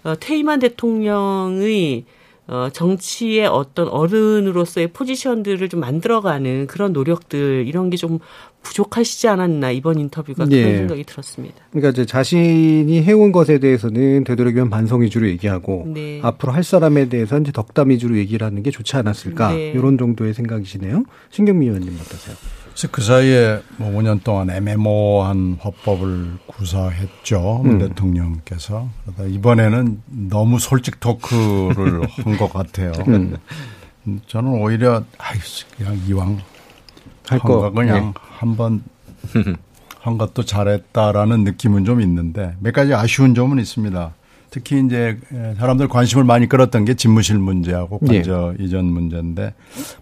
[0.05, 2.05] 어, 퇴임한 대통령의
[2.49, 8.21] 어, 정치의 어떤 어른으로서의 포지션들을 좀 만들어가는 그런 노력들 이런 게 좀
[8.63, 10.63] 부족하시지 않았나 이번 인터뷰가 네.
[10.63, 11.57] 그런 생각이 들었습니다.
[11.71, 16.21] 그러니까 이제 자신이 해온 것에 대해서는 되도록이면 반성 위주로 얘기하고 네.
[16.23, 19.71] 앞으로 할 사람에 대해서 이제 덕담 위주로 얘기를 하는 게 좋지 않았을까 네.
[19.71, 21.05] 이런 정도의 생각이시네요.
[21.31, 22.37] 신경미 의원님 어떠세요?
[22.93, 27.63] 그 사이에 뭐 5년 동안 애매모호한 화법을 구사했죠.
[27.65, 27.79] 문 음.
[27.89, 28.89] 대통령께서.
[29.05, 32.93] 그러다 이번에는 너무 솔직 토크를 한 것 같아요.
[33.09, 33.37] 음.
[34.29, 35.37] 저는 오히려 아이
[35.77, 36.39] 그냥 이왕
[37.29, 38.13] 할 거 그냥 네.
[38.39, 38.83] 한번
[40.01, 44.15] 한 것도 잘했다라는 느낌은 좀 있는데 몇 가지 아쉬운 점은 있습니다.
[44.51, 45.19] 특히 이제
[45.59, 48.65] 사람들 관심을 많이 끌었던 게 집무실 문제하고 관저 네.
[48.65, 49.55] 이전 문제인데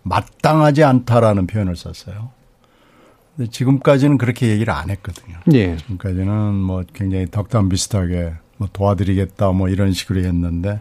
[0.03, 2.31] 마땅하지 않다라는 표현을 썼어요.
[3.37, 5.37] 근데 지금까지는 그렇게 얘기를 안 했거든요.
[5.53, 5.77] 예.
[5.77, 10.81] 지금까지는 뭐 굉장히 덕담 비슷하게 뭐 도와드리겠다 뭐 이런 식으로 했는데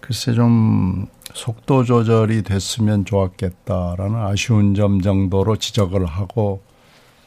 [0.00, 6.62] 글쎄 좀 속도 조절이 됐으면 좋았겠다라는 아쉬운 점 정도로 지적을 하고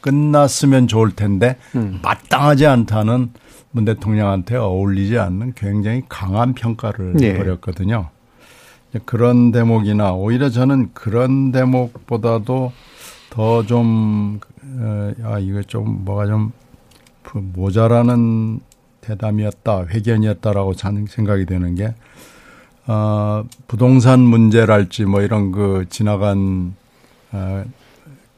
[0.00, 2.00] 끝났으면 좋을 텐데 음.
[2.02, 3.30] 마땅하지 않다는
[3.70, 7.36] 문 대통령한테 어울리지 않는 굉장히 강한 평가를 네.
[7.36, 8.10] 벌였거든요.
[9.04, 12.72] 그런 대목이나 오히려 저는 그런 대목보다도
[13.30, 14.40] 더좀
[14.78, 16.52] 어, 아, 이거 좀 뭐가 좀
[17.32, 18.60] 모자라는
[19.00, 20.74] 대담이었다, 회견이었다라고
[21.08, 21.94] 생각이 되는 게
[22.86, 26.74] 어, 부동산 문제랄지 뭐 이런 그 지나간
[27.32, 27.64] 어,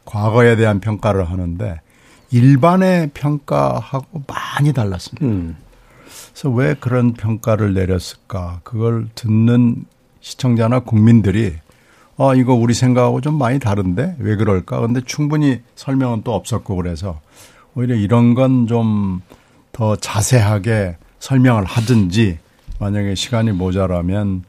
[0.04, 1.80] 과거에 대한 평가를 하는데
[2.30, 5.26] 일반의 평가하고 많이 달랐습니다.
[5.26, 5.56] 음.
[6.32, 8.60] 그래서 왜 그런 평가를 내렸을까?
[8.62, 9.84] 그걸 듣는
[10.20, 11.54] 시청자나 국민들이
[12.16, 14.80] 어, 이거 우리 생각하고 좀 많이 다른데 왜 그럴까?
[14.80, 17.20] 근데 충분히 설명은 또 없었고 그래서
[17.74, 19.20] 오히려 이런 건 좀
[19.72, 22.38] 더 자세하게 설명을 하든지
[22.78, 24.44] 만약에 시간이 모자라면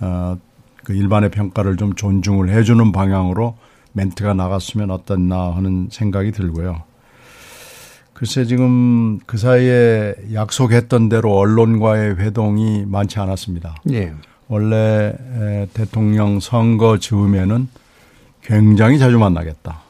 [0.00, 0.38] 어,
[0.84, 3.56] 그 일반의 평가를 좀 존중을 해주는 방향으로
[3.92, 6.82] 멘트가 나갔으면 어떻나 하는 생각이 들고요.
[8.14, 13.76] 글쎄 지금 그 사이에 약속했던 대로 언론과의 회동이 많지 않았습니다.
[13.92, 14.12] 예.
[14.48, 15.12] 원래
[15.74, 17.68] 대통령 선거 즈음에는
[18.42, 19.82] 굉장히 자주 만나겠다.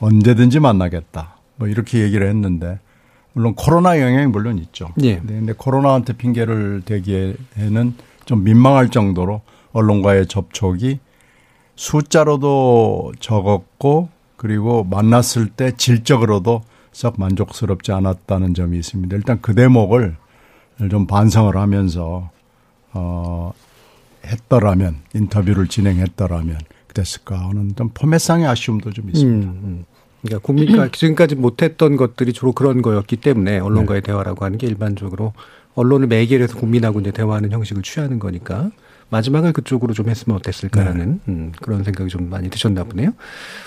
[0.00, 1.34] 언제든지 만나겠다.
[1.56, 2.78] 뭐 이렇게 얘기를 했는데
[3.36, 4.88] 물론 코로나 영향이 물론 있죠.
[5.02, 5.16] 예.
[5.16, 11.00] 네, 근데 코로나한테 핑계를 대기에는 좀 민망할 정도로 언론과의 접촉이
[11.74, 14.08] 숫자로도 적었고
[14.38, 16.62] 그리고 만났을 때 질적으로도
[16.92, 19.14] 썩 만족스럽지 않았다는 점이 있습니다.
[19.14, 20.16] 일단 그 대목을
[20.90, 22.30] 좀 반성을 하면서
[22.94, 23.52] 어
[24.24, 29.50] 했더라면 인터뷰를 진행했더라면 그랬을까 하는 좀 포맷상의 아쉬움도 좀 있습니다.
[29.50, 29.84] 음, 음.
[30.26, 34.06] 그러니까 국민과 지금까지 못했던 것들이 주로 그런 거였기 때문에 언론과의 네.
[34.06, 35.32] 대화라고 하는 게 일반적으로
[35.74, 38.70] 언론을 매개로 해서 국민하고 이제 대화하는 형식을 취하는 거니까
[39.08, 41.32] 마지막을 그쪽으로 좀 했으면 어땠을까라는 네.
[41.32, 43.10] 음, 그런 생각이 좀 많이 드셨나 보네요.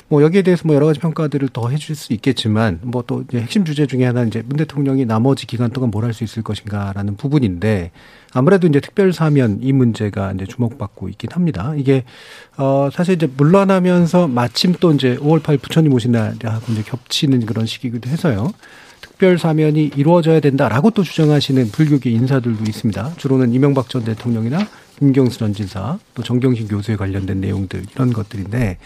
[0.09, 3.87] 뭐 여기에 대해서 뭐 여러 가지 평가들을 더 해줄 수 있겠지만 뭐 또 핵심 주제
[3.87, 7.91] 중에 하나 이제 문 대통령이 나머지 기간 동안 뭘 할 수 있을 것인가라는 부분인데
[8.33, 11.73] 아무래도 이제 특별 사면 이 문제가 이제 주목받고 있긴 합니다.
[11.77, 12.03] 이게
[12.57, 17.65] 어 사실 이제 물러나면서 마침 또 이제 5월 8일 부처님 오신 날하고 이제 겹치는 그런
[17.65, 18.51] 시기기도 해서요.
[19.01, 23.13] 특별 사면이 이루어져야 된다라고 또 주장하시는 불교계 인사들도 있습니다.
[23.17, 24.59] 주로는 이명박 전 대통령이나
[24.99, 28.77] 김경수 전 지사 또 정경심 교수에 관련된 내용들 이런 것들인데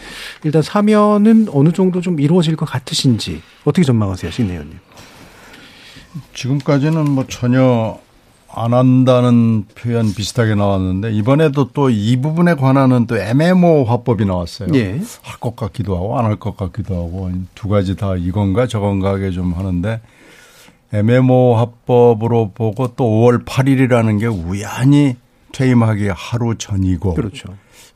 [0.44, 4.78] 일단 사면은 어느 정도 좀 이루어질 것 같으신지 어떻게 전망하세요, 신 의원님?
[6.34, 7.98] 지금까지는 뭐 전혀
[8.56, 14.68] 안 한다는 표현 비슷하게 나왔는데 이번에도 또 이 부분에 관한은 또 애매모 화법이 나왔어요.
[14.74, 15.00] 예.
[15.22, 19.54] 할것 같기도 하고 안 할 것 같기도 하고 두 가지 다 이건가 저건가 하게 좀
[19.54, 20.00] 하는데
[20.92, 25.16] 애매모 화법으로 보고 또 5월 8일이라는 게 우연히
[25.54, 27.48] 퇴임하기 하루 전이고 그렇죠.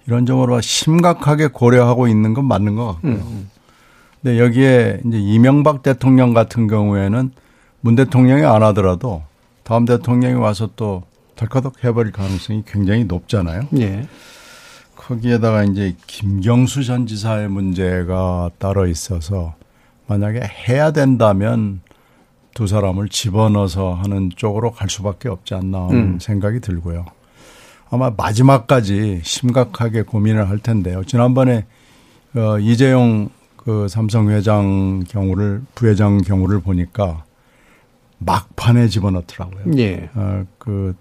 [0.06, 3.12] 이런 점으로 심각하게 고려하고 있는 건 맞는 것 같고요.
[3.12, 3.22] 음.
[3.26, 3.50] 음.
[4.22, 7.30] 근데 여기에 이제 이명박 대통령 같은 경우에는
[7.80, 9.22] 문 대통령이 안 하더라도
[9.64, 11.02] 다음 대통령이 와서 또
[11.36, 13.62] 덜커덕 해버릴 가능성이 굉장히 높잖아요.
[13.78, 14.08] 예.
[14.96, 19.54] 거기에다가 이제 김경수 전 지사의 문제가 따로 있어서
[20.06, 21.80] 만약에 해야 된다면
[22.54, 26.18] 두 사람을 집어넣어서 하는 쪽으로 갈 수밖에 없지 않나 하는 음.
[26.18, 27.04] 생각이 들고요.
[27.90, 31.04] 아마 마지막까지 심각하게 고민을 할 텐데요.
[31.04, 31.66] 지난번에
[32.34, 37.24] 어, 이재용 그 삼성 회장 경우를 부회장 경우를 보니까
[38.18, 39.78] 막판에 집어넣더라고요.
[39.78, 40.10] 예.
[40.14, 40.94] 어, 그,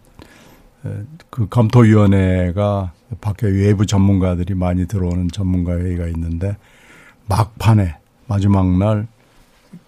[1.29, 6.57] 그 검토위원회가 밖에 외부 전문가들이 많이 들어오는 전문가 회의가 있는데
[7.27, 9.07] 막판에 마지막 날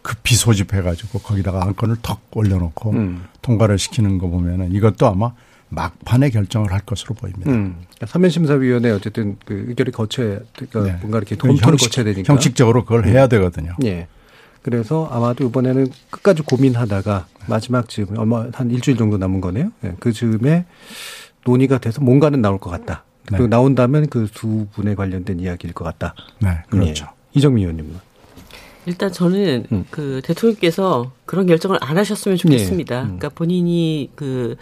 [0.01, 3.25] 급히 소집해가지고 거기다가 안건을 턱 올려놓고 음.
[3.41, 5.33] 통과를 시키는 거 보면은 이것도 아마
[5.69, 7.51] 막판에 결정을 할 것으로 보입니다.
[7.51, 7.77] 음.
[8.05, 10.97] 사면심사위원회 어쨌든 그 의결이 거쳐야 그러니까 네.
[11.01, 13.29] 뭔가 이렇게 검토를 형식, 거쳐야 되니까 형식적으로 그걸 해야 음.
[13.29, 13.75] 되거든요.
[13.83, 14.07] 예.
[14.61, 19.71] 그래서 아마도 이번에는 끝까지 고민하다가 마지막 즈음 얼마 한 일주일 정도 남은 거네요.
[19.83, 19.95] 예.
[19.99, 20.65] 그 즈음에
[21.45, 23.03] 논의가 돼서 뭔가는 나올 것 같다.
[23.31, 23.37] 네.
[23.37, 26.15] 그리고 나온다면 그 두 분에 관련된 이야기일 것 같다.
[26.39, 27.05] 네, 그렇죠.
[27.05, 27.19] 예.
[27.33, 28.09] 이정미 의원님은
[28.85, 29.85] 일단 저는 음.
[29.91, 32.95] 그 대통령께서 그런 결정을 안 하셨으면 좋겠습니다.
[32.95, 33.01] 네.
[33.01, 33.05] 음.
[33.05, 34.55] 그러니까 본인이 그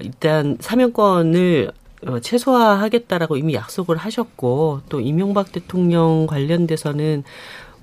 [0.00, 1.72] 일단 사면권을
[2.06, 7.24] 어, 최소화하겠다라고 이미 약속을 하셨고 또 이명박 대통령 관련돼서는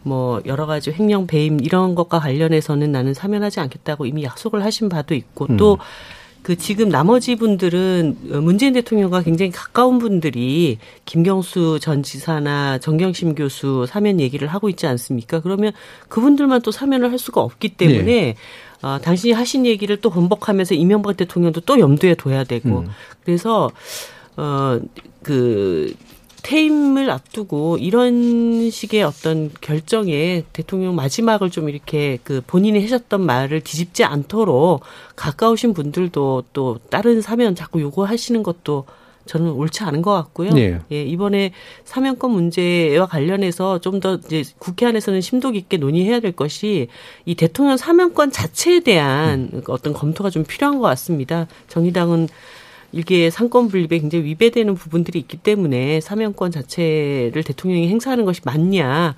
[0.03, 5.15] 뭐 여러 가지 횡령 배임 이런 것과 관련해서는 나는 사면하지 않겠다고 이미 약속을 하신 바도
[5.15, 5.57] 있고 음.
[5.57, 14.19] 또그 지금 나머지 분들은 문재인 대통령과 굉장히 가까운 분들이 김경수 전 지사나 정경심 교수 사면
[14.19, 15.39] 얘기를 하고 있지 않습니까?
[15.41, 15.73] 그러면
[16.07, 18.35] 그분들만 또 사면을 할 수가 없기 때문에 네.
[18.85, 22.89] 어, 당신이 하신 얘기를 또 번복하면서 이명박 대통령도 또 염두에 둬야 되고 음.
[23.23, 23.71] 그래서
[24.35, 25.95] 어그
[26.43, 34.03] 퇴임을 앞두고 이런 식의 어떤 결정에 대통령 마지막을 좀 이렇게 그 본인이 하셨던 말을 뒤집지
[34.03, 34.81] 않도록
[35.15, 38.85] 가까우신 분들도 또 다른 사면 자꾸 요구하시는 것도
[39.25, 40.51] 저는 옳지 않은 것 같고요.
[40.51, 40.79] 네.
[40.91, 41.51] 예, 이번에
[41.83, 46.89] 사면권 문제와 관련해서 좀 더 이제 국회 안에서는 심도 깊게 논의해야 될 것이
[47.25, 49.61] 이 대통령 사면권 자체에 대한 음.
[49.67, 51.47] 어떤 검토가 좀 필요한 것 같습니다.
[51.69, 52.27] 정의당은
[52.91, 59.15] 이게 상권 분립에 굉장히 위배되는 부분들이 있기 때문에 사면권 자체를 대통령이 행사하는 것이 맞냐.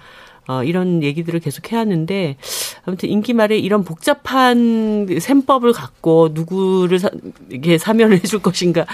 [0.48, 2.38] 어, 이런 얘기들을 계속 해왔는데
[2.86, 7.10] 아무튼 임기 말에 이런 복잡한 셈법을 갖고 누구를 사,
[7.52, 8.86] 이게 사면을 해줄 것인가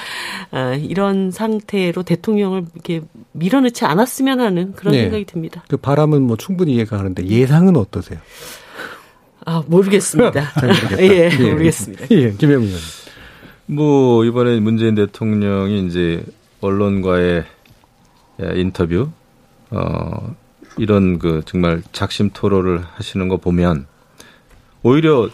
[0.52, 3.02] 아, 이런 상태로 대통령을 이렇게
[3.34, 5.04] 밀어넣지 않았으면 하는 그런 네.
[5.04, 5.64] 생각이 듭니다.
[5.68, 8.20] 그 바람은 뭐 충분히 이해가 가는데 예상은 어떠세요?
[9.46, 10.52] 아 모르겠습니다.
[11.00, 12.06] 예, 예, 모르겠습니다.
[12.12, 12.82] 예, 김영민 의원.
[13.66, 16.24] 뭐 이번에 문재인 대통령이 이제
[16.62, 17.44] 언론과의
[18.56, 19.10] 인터뷰
[19.70, 20.36] 어
[20.78, 23.86] 이런 그 정말 작심 토로를 하시는 거 보면
[24.82, 25.30] 오히려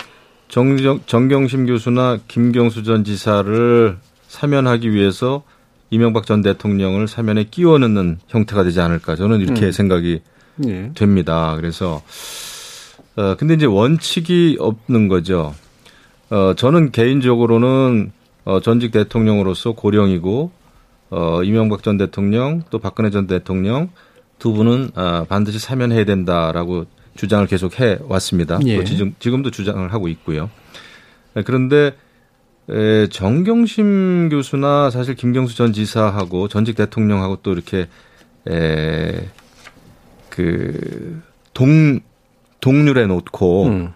[0.48, 5.44] 정정, 정경심 교수나 김경수 전 지사를 사면하기 위해서
[5.92, 9.72] 이명박 전 대통령을 사면에 끼워 넣는 형태가 되지 않을까 저는 이렇게 음.
[9.72, 10.22] 생각이
[10.68, 10.92] 예.
[10.94, 11.56] 됩니다.
[11.56, 12.02] 그래서
[13.16, 15.56] 어 근데 이제 원칙이 없는 거죠.
[16.30, 18.12] 어 저는 개인적으로는
[18.46, 20.52] 어 전직 대통령으로서 고령이고
[21.10, 23.90] 어 이명박 전 대통령 또 박근혜 전 대통령
[24.40, 26.86] 두 분은 어 반드시 사면해야 된다라고
[27.16, 28.60] 주장을 계속 해 왔습니다.
[28.66, 28.84] 예.
[28.86, 30.50] 지금 지금도 주장을 하고 있고요.
[31.34, 31.94] 네, 그런데
[32.70, 37.88] 에, 정경심 교수나 사실 김경수 전 지사하고 전직 대통령하고 또 이렇게
[38.48, 39.28] 에,
[40.30, 41.22] 그
[41.54, 42.00] 동,
[42.62, 43.90] 동률에 놓고 음.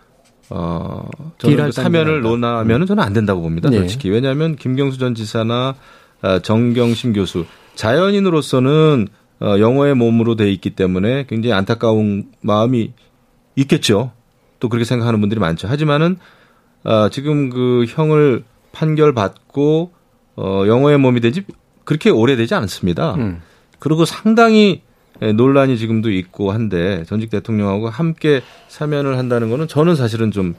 [0.50, 3.70] 어, 저는 그 사면을 논하면은 저는 안 된다고 봅니다.
[3.70, 3.78] 네.
[3.78, 4.10] 솔직히.
[4.10, 5.76] 왜냐하면 김경수 전 지사나
[6.22, 9.08] 어, 정경심 교수 자연인으로서는
[9.44, 12.94] 어, 영어의 몸으로 돼 있기 때문에 굉장히 안타까운 마음이
[13.58, 14.12] 있겠죠.
[14.60, 15.68] 또 그렇게 생각하는 분들이 많죠.
[15.68, 16.18] 하지만은
[16.86, 19.92] 어, 지금 그 형을 판결 받고
[20.38, 21.44] 어, 영어의 몸이 된지
[21.84, 23.16] 그렇게 오래되지 않습니다.
[23.16, 23.42] 음.
[23.80, 24.82] 그리고 상당히
[25.20, 30.56] 논란이 지금도 있고 한데 전직 대통령하고 함께 사면을 한다는 거는 저는 사실은 좀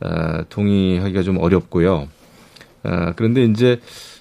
[0.00, 2.06] 어, 동의하기가 좀 어렵고요.
[2.84, 3.80] 어, 그런데 이제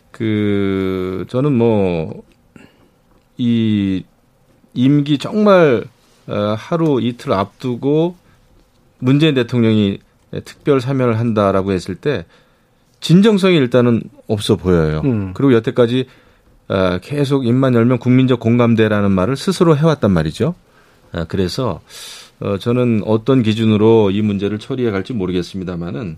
[0.09, 2.23] 그 저는 뭐
[3.41, 4.03] 이
[4.75, 5.83] 임기 정말
[6.27, 8.15] 어, 하루 이틀 앞두고
[8.99, 9.97] 문재인 대통령이
[10.45, 12.25] 특별 사면을 한다라고 했을 때
[12.99, 15.01] 진정성이 일단은 없어 보여요.
[15.05, 15.33] 음.
[15.33, 16.05] 그리고 여태까지
[16.69, 20.53] 어, 계속 입만 열면 국민적 공감대라는 말을 스스로 해왔단 말이죠.
[21.13, 21.81] 어, 그래서
[22.39, 26.17] 어, 저는 어떤 기준으로 이 문제를 처리해 갈지 모르겠습니다만은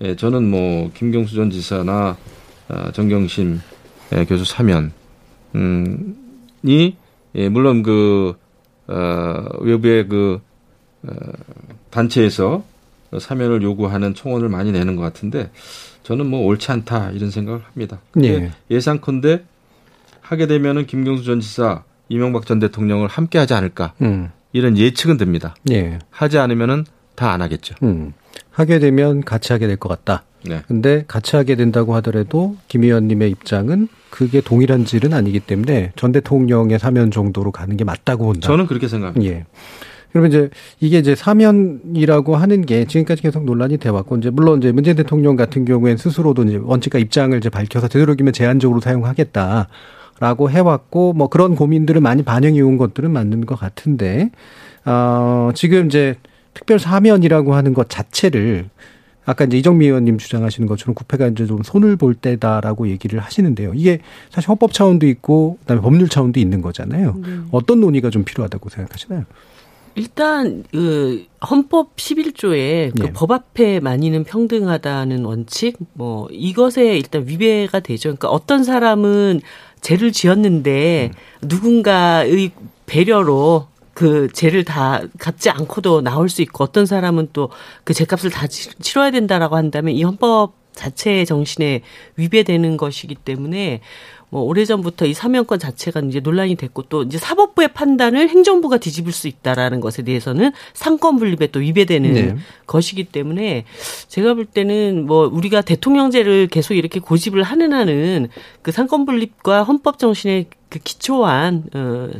[0.00, 2.16] 예, 저는 뭐 김경수 전 지사나
[2.68, 3.60] 어, 정경심
[4.16, 4.90] 예, 교수 사면이
[7.36, 8.34] 예, 물론 그
[8.86, 10.40] 어, 외부의 그
[11.02, 11.10] 어,
[11.90, 12.64] 단체에서
[13.18, 15.50] 사면을 요구하는 총원을 많이 내는 것 같은데
[16.02, 18.00] 저는 뭐 옳지 않다 이런 생각을 합니다.
[18.22, 18.50] 예.
[18.70, 19.42] 예상컨대
[20.20, 23.92] 하게 되면은 김경수 전 지사, 이명박 전 대통령을 함께 하지 않을까.
[24.02, 24.30] 음.
[24.52, 25.54] 이런 예측은 됩니다.
[25.70, 25.98] 예.
[26.10, 26.84] 하지 않으면은
[27.14, 27.74] 다 안 하겠죠.
[27.82, 28.12] 음.
[28.50, 30.24] 하게 되면 같이 하게 될 것 같다.
[30.46, 30.62] 네.
[30.66, 36.78] 근데 같이 하게 된다고 하더라도 김 의원님의 입장은 그게 동일한 질은 아니기 때문에 전 대통령의
[36.78, 38.46] 사면 정도로 가는 게 맞다고 본다.
[38.46, 39.34] 저는 그렇게 생각합니다.
[39.34, 39.44] 예.
[40.12, 44.70] 그러면 이제 이게 이제 사면이라고 하는 게 지금까지 계속 논란이 돼 왔고 이제 물론 이제
[44.70, 49.68] 문재인 대통령 같은 경우에는 스스로도 이제 원칙과 입장을 이제 밝혀서 되도록이면 제한적으로 사용하겠다.
[50.20, 54.30] 라고 해왔고 뭐 그런 고민들을 많이 반영해 온 것들은 맞는 것 같은데
[54.84, 56.14] 어 지금 이제
[56.54, 58.70] 특별 사면이라고 하는 것 자체를
[59.26, 63.72] 아까 이제 이정미 의원님 주장하시는 것처럼 국회가 이제 좀 손을 볼 때다라고 얘기를 하시는데요.
[63.74, 64.00] 이게
[64.30, 67.14] 사실 헌법 차원도 있고 그다음에 법률 차원도 있는 거잖아요.
[67.16, 67.38] 네.
[67.50, 69.24] 어떤 논의가 좀 필요하다고 생각하시나요?
[69.96, 73.12] 일단 그 헌법 11조에 그 예.
[73.12, 78.08] 법 앞에 만인은 평등하다는 원칙 뭐 이것에 일단 위배가 되죠.
[78.08, 79.40] 그러니까 어떤 사람은
[79.80, 81.48] 죄를 지었는데 음.
[81.48, 82.50] 누군가의
[82.86, 87.50] 배려로 그 죄를 다 갚지 않고도 나올 수 있고 어떤 사람은 또
[87.84, 91.82] 그 죄값을 다 치러야 된다라고 한다면 이 헌법 자체의 정신에
[92.16, 93.80] 위배되는 것이기 때문에
[94.30, 99.28] 뭐 오래전부터 이 사면권 자체가 이제 논란이 됐고 또 이제 사법부의 판단을 행정부가 뒤집을 수
[99.28, 102.36] 있다라는 것에 대해서는 상권 분립에 또 위배되는 네.
[102.66, 103.64] 것이기 때문에
[104.08, 108.28] 제가 볼 때는 뭐 우리가 대통령제를 계속 이렇게 고집을 하는 한은
[108.62, 112.10] 그 상권 분립과 헌법 정신의 그 기초한 어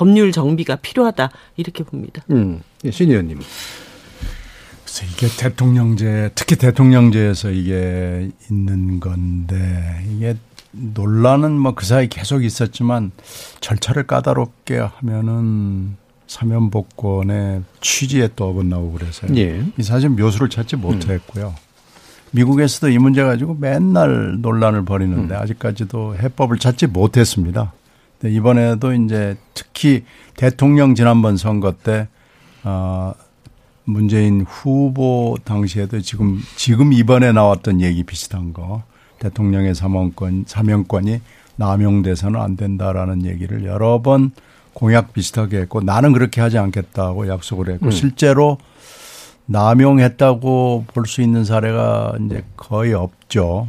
[0.00, 2.22] 법률 정비가 필요하다 이렇게 봅니다.
[2.30, 2.62] 음.
[2.86, 3.38] 예, 신 의원님.
[4.82, 10.36] 그래서 이게 대통령제, 특히 대통령제에서 이게 있는 건데 이게
[10.72, 13.10] 논란은 뭐 그 사이 계속 있었지만
[13.60, 15.96] 절차를 까다롭게 하면은
[16.26, 19.36] 사면 복권의 취지에 또 어긋나고 그래서요.
[19.36, 19.62] 예.
[19.76, 21.48] 이 사실 묘수를 찾지 못했고요.
[21.48, 21.54] 음.
[22.30, 25.40] 미국에서도 이 문제 가지고 맨날 논란을 벌이는데 음.
[25.42, 27.74] 아직까지도 해법을 찾지 못했습니다.
[28.20, 30.04] 근데 이번에도 이제 특히
[30.36, 32.08] 대통령 지난번 선거 때
[32.64, 33.12] 어,
[33.84, 38.82] 문재인 후보 당시에도 지금 지금 이번에 나왔던 얘기 비슷한 거
[39.18, 41.20] 대통령의 사명권, 사명권이
[41.56, 44.30] 남용돼서는 안 된다라는 얘기를 여러 번
[44.72, 47.90] 공약 비슷하게 했고 나는 그렇게 하지 않겠다고 약속을 했고 음.
[47.90, 48.58] 실제로
[49.46, 53.66] 남용했다고 볼 수 있는 사례가 이제 거의 없죠.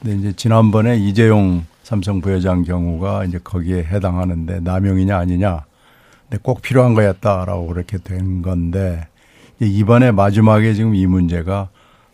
[0.00, 5.66] 근데 이제 지난번에 이재용 삼성 부회장 경우가 이제 거기에 해당하는데 남용이냐 아니냐.
[6.22, 9.06] 근데 꼭 필요한 거였다라고 그렇게 된 건데
[9.60, 11.68] 이번에 마지막에 지금 이 문제가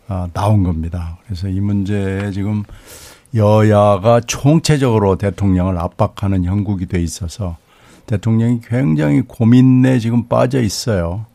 [0.09, 1.17] 아, 나온 겁니다.
[1.23, 2.65] 그래서 이 문제에 지금
[3.33, 7.55] 여야가 총체적으로 대통령을 압박하는 형국이 돼 있어서
[8.05, 11.25] 대통령이 굉장히 고민에 지금 빠져 있어요.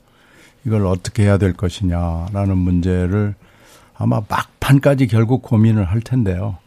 [0.66, 3.36] 이걸 어떻게 해야 될 것이냐라는 문제를
[3.96, 6.58] 아마 막판까지 결국 고민을 할 텐데요.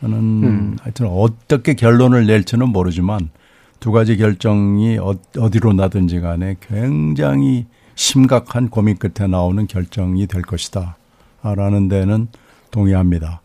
[0.00, 0.76] 저는 음.
[0.80, 3.30] 하여튼 어떻게 결론을 낼지는 모르지만
[3.78, 10.96] 두 가지 결정이 어, 어디로 나든지 간에 굉장히 심각한 고민 끝에 나오는 결정이 될 것이다.
[11.42, 12.28] 라는 데는
[12.70, 13.40] 동의합니다.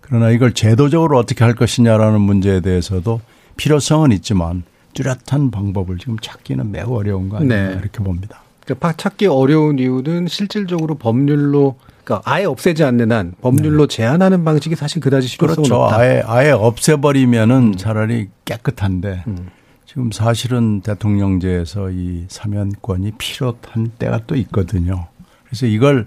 [0.00, 3.20] 그러나 이걸 제도적으로 어떻게 할 것이냐라는 문제에 대해서도
[3.56, 4.62] 필요성은 있지만
[4.94, 7.78] 뚜렷한 방법을 지금 찾기는 매우 어려운 거 아니냐 네.
[7.78, 8.42] 이렇게 봅니다.
[8.64, 11.76] 그러니까 찾기 어려운 이유는 실질적으로 법률로
[12.08, 13.96] 그러니까 아예 없애지 않는 한 법률로 네.
[13.96, 15.82] 제한하는 방식이 사실 그다지 실효성은 그렇죠.
[15.82, 15.98] 없다.
[15.98, 17.76] 아예 아예 없애버리면은 음.
[17.76, 19.50] 차라리 깨끗한데 음.
[19.84, 25.06] 지금 사실은 대통령제에서 이 사면권이 필요한 때가 또 있거든요.
[25.44, 26.06] 그래서 이걸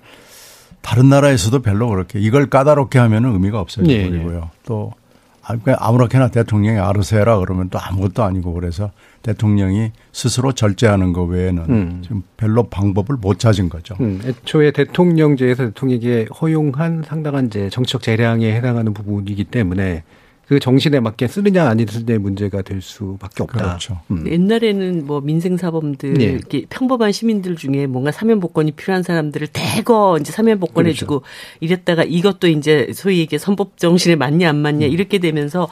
[0.81, 4.05] 다른 나라에서도 별로 그렇게 이걸 까다롭게 하면 의미가 없어져 예.
[4.11, 4.41] 예.
[4.65, 4.93] 또
[5.43, 8.91] 아무렇게나 대통령이 알아서 해라 그러면 또 아무것도 아니고 그래서
[9.21, 11.99] 대통령이 스스로 절제하는 것 외에는 음.
[12.03, 13.95] 지금 별로 방법을 못 찾은 거죠.
[13.99, 14.21] 음.
[14.25, 20.03] 애초에 대통령제에서 대통령에게 허용한 상당한 이제 정치적 재량에 해당하는 부분이기 때문에
[20.51, 23.57] 그 정신에 맞게 쓰느냐 아니느냐의 문제가 될 수밖에 없다.
[23.57, 24.01] 그렇죠.
[24.11, 24.25] 음.
[24.27, 26.39] 옛날에는 뭐 민생 사범들 네.
[26.69, 30.97] 평범한 시민들 중에 뭔가 사면 복권이 필요한 사람들을 대거 이제 사면 복권 그렇죠.
[30.97, 31.21] 해주고
[31.61, 34.91] 이랬다가 이것도 이제 소위 얘기 선법 정신에 맞냐 안 맞냐 음.
[34.91, 35.69] 이렇게 되면서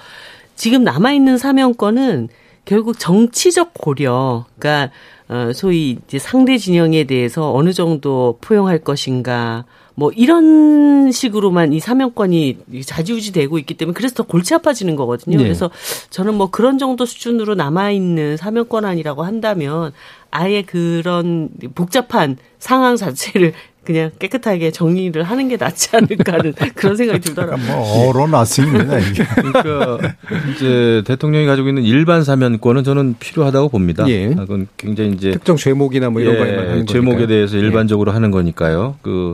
[0.56, 2.30] 지금 남아 있는 사면권은
[2.70, 4.94] 결국 정치적 고려, 그러니까
[5.28, 9.66] 어 소위 이제 상대 진영에 대해서 어느 정도 포용할 것인가,
[9.96, 15.38] 뭐 이런 식으로만 이 사명권이 자지우지되고 있기 때문에 그래서 더 골치 아파지는 거거든요.
[15.38, 15.44] 네.
[15.44, 15.72] 그래서
[16.12, 19.92] 저는 뭐 그런 정도 수준으로 남아 있는 사명권아니라고 한다면
[20.30, 23.54] 아예 그런 복잡한 상황 자체를
[23.90, 27.66] 그냥 깨끗하게 정리를 하는 게 낫지 않을까 하는 그런 생각이 들더라고요.
[27.66, 29.24] 뭐 어로놨습니다 이게.
[29.24, 30.16] 그러니까
[30.52, 34.08] 이제 대통령이 가지고 있는 일반 사면권은 저는 필요하다고 봅니다.
[34.08, 34.28] 예.
[34.28, 37.62] 그건 굉장히 이제 특정 죄목이나 뭐 이런 예, 거에만 죄목에 대해서 예.
[37.62, 38.14] 일반적으로 예.
[38.14, 38.98] 하는 거니까요.
[39.02, 39.34] 그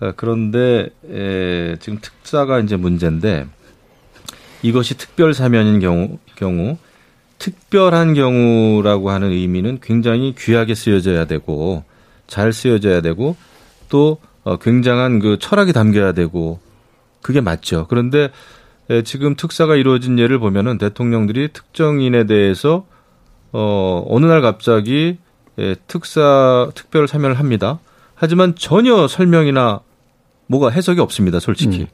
[0.00, 3.46] 어, 그런데 에, 지금 특사가 이제 문제인데
[4.60, 6.76] 이것이 특별 사면인 경우 경우
[7.38, 11.84] 특별한 경우라고 하는 의미는 굉장히 귀하게 쓰여져야 되고
[12.26, 13.34] 잘 쓰여져야 되고
[13.92, 16.58] 또 어, 굉장한 그 철학이 담겨야 되고
[17.20, 17.86] 그게 맞죠.
[17.88, 18.30] 그런데
[18.88, 22.86] 에, 지금 특사가 이루어진 예를 보면은 대통령들이 특정인에 대해서
[23.52, 25.18] 어, 어느 날 갑자기
[25.58, 27.80] 에, 특사 특별 사면을 합니다.
[28.14, 29.80] 하지만 전혀 설명이나
[30.46, 31.82] 뭐가 해석이 없습니다, 솔직히.
[31.82, 31.86] 음.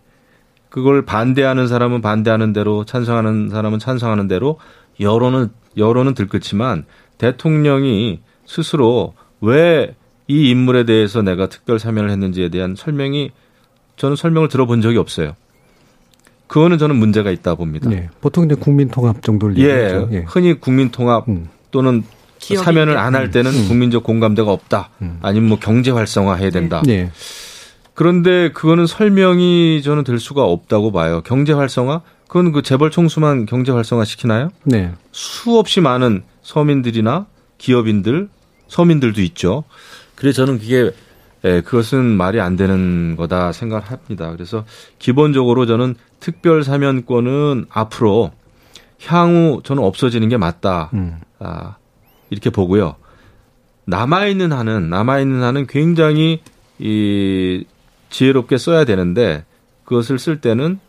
[0.69, 4.61] 그걸 반대하는 사람은 반대하는 대로 찬성하는 사람은 찬성하는 대로
[5.01, 6.85] 여론은 여론은 들끓지만
[7.19, 9.97] 대통령이 스스로 왜
[10.29, 13.31] 이 인물에 대해서 내가 특별 사면을 했는지에 대한 설명이
[13.97, 15.35] 저는 설명을 들어본 적이 없어요.
[16.47, 17.91] 그거는 저는 문제가 있다 봅니다.
[17.91, 20.09] 네, 보통 이제 국민통합 정도를 예, 얘기하죠.
[20.13, 20.25] 예.
[20.27, 21.49] 흔히 국민통합 음.
[21.71, 22.05] 또는
[22.39, 23.69] 사면을 안 할 때는 음.
[23.69, 24.91] 국민적 공감대가 없다.
[25.03, 25.19] 음.
[25.23, 26.83] 아니면 뭐 경제 활성화 해야 된다.
[26.87, 27.11] 네.
[27.95, 31.21] 그런데 그거는 설명이 저는 될 수가 없다고 봐요.
[31.25, 32.03] 경제 활성화?
[32.29, 34.51] 그건 그 재벌 총수만 경제 활성화 시키나요?
[34.65, 34.93] 네.
[35.13, 37.27] 수없이 많은 서민들이나
[37.59, 38.29] 기업인들,
[38.69, 39.65] 서민들도 있죠.
[40.19, 40.91] 그래서 저는 그게
[41.45, 44.33] 예, 그것은 말이 안 되는 거다 생각을 합니다.
[44.33, 44.65] 그래서
[44.99, 48.33] 기본적으로 저는 특별 사면권은 앞으로
[49.05, 50.91] 향후 저는 없어지는 게 맞다.
[50.95, 51.21] 음.
[51.39, 51.77] 아,
[52.31, 52.97] 이렇게 보고요.
[53.85, 56.43] 남아 있는 한은, 남아 있는 한은 굉장히
[56.81, 57.65] 이
[58.11, 59.45] 지혜롭게 써야 되는데
[59.85, 60.81] 그것을 쓸 때는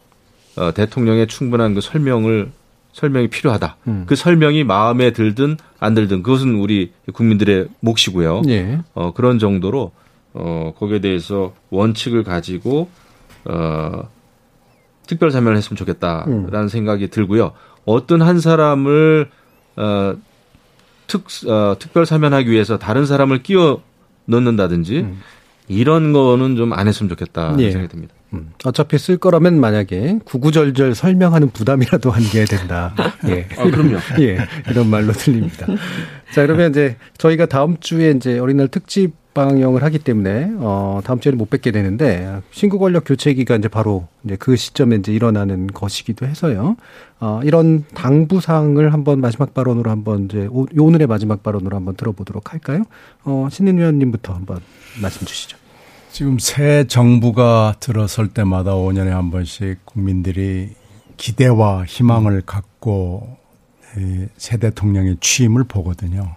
[0.58, 2.52] 어, 대통령의 충분한 그 설명을
[2.94, 3.78] 설명이 필요하다.
[3.88, 4.04] 음.
[4.08, 8.42] 그 설명이 마음에 들든 안 들든 그것은 우리 국민들의 몫이고요.
[8.50, 8.80] 예.
[8.94, 9.92] 어, 그런 정도로
[10.34, 12.90] 어, 거기에 대해서 원칙을 가지고
[13.46, 14.10] 어,
[15.08, 16.68] 특별 사면을 했으면 좋겠다라는 음.
[16.68, 17.54] 생각이 들고요.
[17.86, 19.30] 어떤 한 사람을
[19.78, 20.16] 어,
[21.08, 23.82] 특 어, 특별 사면하기 위해서 다른 사람을 끼워
[24.26, 25.20] 넣는다든지 음.
[25.68, 27.72] 이런 거는 좀 안 했으면 좋겠다 예.
[27.72, 28.14] 생각이 듭니다.
[28.34, 28.52] 음.
[28.64, 32.94] 어차피 쓸 거라면 만약에 구구절절 설명하는 부담이라도 한게 된다.
[33.28, 33.48] 예.
[33.58, 33.98] 아, 그럼요.
[34.22, 34.38] 예.
[34.70, 35.66] 이런 말로 들립니다.
[36.34, 41.38] 자, 그러면 이제 저희가 다음 주에 이제 어린날 특집 방영을 하기 때문에 어 다음 주에는
[41.38, 46.76] 못 뵙게 되는데 신구 권력 교체기가 이제 바로 이제 그 시점에 이제 일어나는 것이기도 해서요.
[47.20, 52.54] 어 이런 당부 사항을 한번 마지막 발언으로 한번 이제 오, 오늘의 마지막 발언으로 한번 들어보도록
[52.54, 52.84] 할까요?
[53.24, 54.60] 어 신인 위원님부터 한번
[55.02, 55.59] 말씀 주시죠.
[56.12, 60.74] 지금 새 정부가 들어설 때마다 5년에 한 번씩 국민들이
[61.18, 63.38] 기대와 희망을 갖고
[64.38, 66.36] 새 대통령의 취임을 보거든요.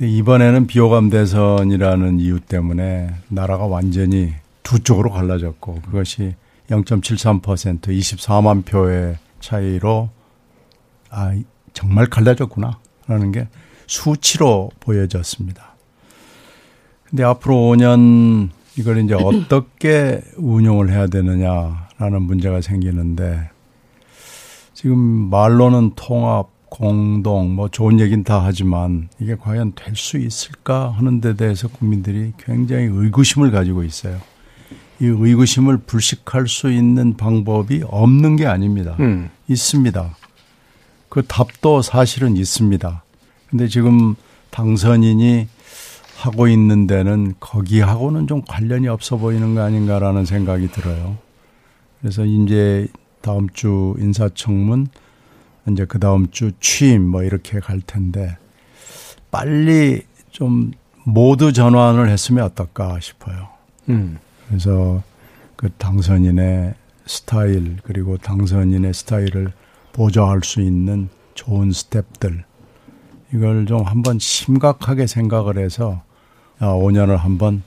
[0.00, 6.34] 이번에는 비호감 대선이라는 이유 때문에 나라가 완전히 두 쪽으로 갈라졌고 그것이
[6.70, 10.08] 0.73% 24만 표의 차이로
[11.10, 11.36] 아
[11.72, 13.48] 정말 갈라졌구나라는 게
[13.86, 15.69] 수치로 보여졌습니다.
[17.10, 23.50] 근데 앞으로 5년 이걸 이제 어떻게 운용을 해야 되느냐라는 문제가 생기는데
[24.74, 31.20] 지금 말로는 통합, 공동, 뭐 좋은 얘기는 다 하지만 이게 과연 될 수 있을까 하는
[31.20, 34.18] 데 대해서 국민들이 굉장히 의구심을 가지고 있어요.
[35.00, 38.96] 이 의구심을 불식할 수 있는 방법이 없는 게 아닙니다.
[39.00, 39.30] 음.
[39.48, 40.16] 있습니다.
[41.08, 43.02] 그 답도 사실은 있습니다.
[43.48, 44.14] 근데 지금
[44.50, 45.48] 당선인이
[46.20, 51.16] 하고 있는 데는 거기하고는 좀 관련이 없어 보이는 거 아닌가라는 생각이 들어요.
[52.00, 52.88] 그래서 이제
[53.22, 54.88] 다음 주 인사청문
[55.70, 58.36] 이제 그 다음 주 취임 뭐 이렇게 갈 텐데
[59.30, 60.72] 빨리 좀
[61.04, 63.48] 모두 전환을 했으면 어떨까 싶어요.
[63.88, 64.18] 음.
[64.46, 65.02] 그래서
[65.56, 66.74] 그 당선인의
[67.06, 69.52] 스타일 그리고 당선인의 스타일을
[69.94, 72.44] 보좌할 수 있는 좋은 스텝들
[73.32, 76.02] 이걸 좀 한번 심각하게 생각을 해서
[76.60, 77.62] 5년을 아, 한번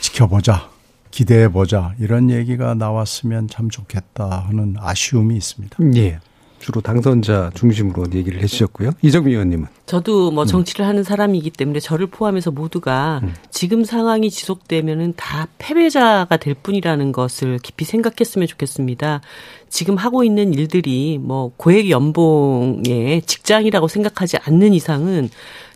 [0.00, 0.70] 지켜보자.
[1.10, 1.94] 기대해 보자.
[1.98, 5.76] 이런 얘기가 나왔으면 참 좋겠다 하는 아쉬움이 있습니다.
[5.96, 6.20] 예.
[6.60, 8.92] 주로 당선자 중심으로 얘기를 해주셨고요.
[9.00, 10.46] 이정미 의원님은 저도 뭐 음.
[10.46, 10.88] 정치를 음.
[10.88, 13.34] 하는 사람이기 때문에 저를 포함해서 모두가 음.
[13.50, 19.22] 지금 상황이 지속되면은 다 패배자가 될 뿐이라는 것을 깊이 생각했으면 좋겠습니다.
[19.70, 25.30] 지금 하고 있는 일들이 뭐 고액 연봉의 직장이라고 생각하지 않는 이상은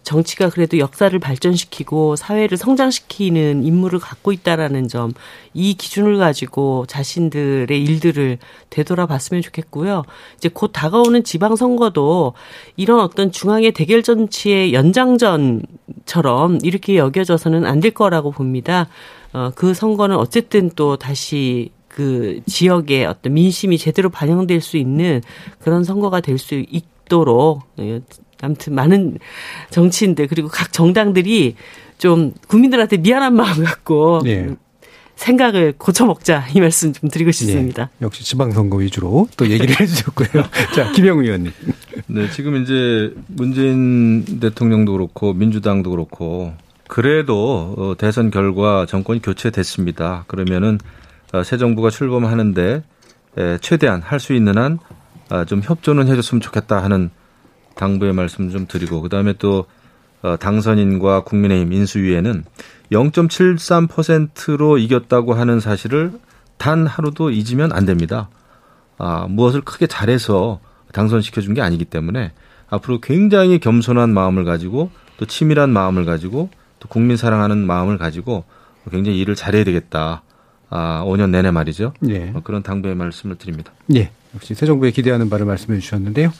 [0.04, 5.12] 정치가 그래도 역사를 발전시키고 사회를 성장시키는 임무를 갖고 있다라는 점,
[5.54, 8.38] 이 기준을 가지고 자신들의 일들을
[8.70, 10.04] 되돌아봤으면 좋겠고요.
[10.36, 12.34] 이제 곧 다가오는 지방선거도
[12.76, 18.88] 이런 어떤 중앙의 대결 정치의 연장전처럼 이렇게 여겨져서는 안 될 거라고 봅니다.
[19.32, 25.20] 어, 그 선거는 어쨌든 또 다시 그 지역의 어떤 민심이 제대로 반영될 수 있는
[25.60, 27.62] 그런 선거가 될 수 있도록
[28.44, 29.18] 아무튼 많은
[29.70, 31.56] 정치인들 그리고 각 정당들이
[31.98, 34.54] 좀 국민들한테 미안한 마음 갖고 네.
[35.16, 37.90] 생각을 고쳐먹자 이 말씀 좀 드리고 싶습니다.
[37.98, 38.06] 네.
[38.06, 40.42] 역시 지방선거 위주로 또 얘기를 해주셨고요.
[40.74, 41.52] 자 김영우 의원님.
[42.08, 46.52] 네 지금 이제 문재인 대통령도 그렇고 민주당도 그렇고
[46.88, 50.24] 그래도 어, 대선 결과 정권이 교체됐습니다.
[50.26, 50.78] 그러면은
[51.32, 52.82] 어, 새 정부가 출범하는데
[53.60, 54.56] 최대한 할 수 있는
[55.28, 57.10] 한좀 아, 협조는 해줬으면 좋겠다 하는
[57.74, 59.66] 당부의 말씀 좀 드리고 그다음에 또
[60.22, 62.44] 어, 당선인과 국민의힘 인수위에는
[62.92, 66.12] 0.73%로 이겼다고 하는 사실을
[66.56, 68.28] 단 하루도 잊으면 안 됩니다.
[68.98, 70.60] 아, 무엇을 크게 잘해서
[70.92, 72.32] 당선시켜 준 게 아니기 때문에
[72.70, 76.48] 앞으로 굉장히 겸손한 마음을 가지고 또 치밀한 마음을 가지고
[76.78, 78.44] 또 국민 사랑하는 마음을 가지고
[78.90, 80.22] 굉장히 일을 잘해야 되겠다.
[80.70, 81.92] 아, 5년 내내 말이죠.
[82.08, 82.32] 예.
[82.44, 83.72] 그런 당부의 말씀을 드립니다.
[83.94, 84.10] 예.
[84.34, 86.32] 역시 새 정부에 기대하는 바를 말씀해 주셨는데요.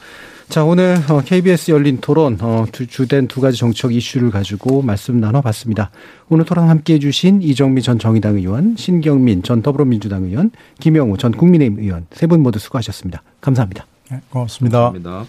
[0.48, 5.90] 자, 오늘 KBS 어, 열린 토론 어, 주된 두 가지 정책 이슈를 가지고 말씀 나눠봤습니다.
[6.28, 11.78] 오늘 토론 함께해 주신 이정미 전 정의당 의원, 신경민 전 더불어민주당 의원, 김영우 전 국민의힘
[11.80, 13.22] 의원 세 분 모두 수고하셨습니다.
[13.40, 13.86] 감사합니다.
[14.10, 14.90] 네, 고맙습니다.
[14.92, 15.24] 고맙습니다.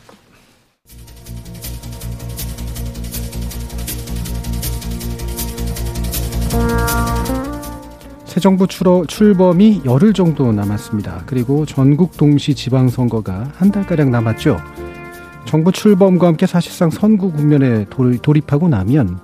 [8.25, 11.24] 새 정부 출범이 열흘 정도 남았습니다.
[11.25, 14.58] 그리고 전국 동시 지방선거가 한 달가량 남았죠.
[15.46, 17.86] 정부 출범과 함께 사실상 선구 국면에
[18.22, 19.20] 돌입하고 나면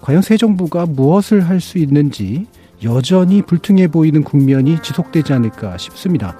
[0.00, 2.46] 과연 새 정부가 무엇을 할 수 있는지
[2.84, 6.36] 여전히 불퉁해 보이는 국면이 지속되지 않을까 싶습니다.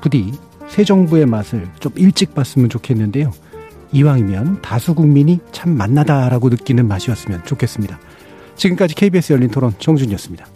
[0.00, 0.32] 부디
[0.68, 3.32] 새 정부의 맛을 좀 일찍 봤으면 좋겠는데요.
[3.92, 7.98] 이왕이면 다수 국민이 참 만나다라고 느끼는 맛이었으면 좋겠습니다.
[8.56, 10.46] 지금까지 KBS 열린 토론 정준이었습니다.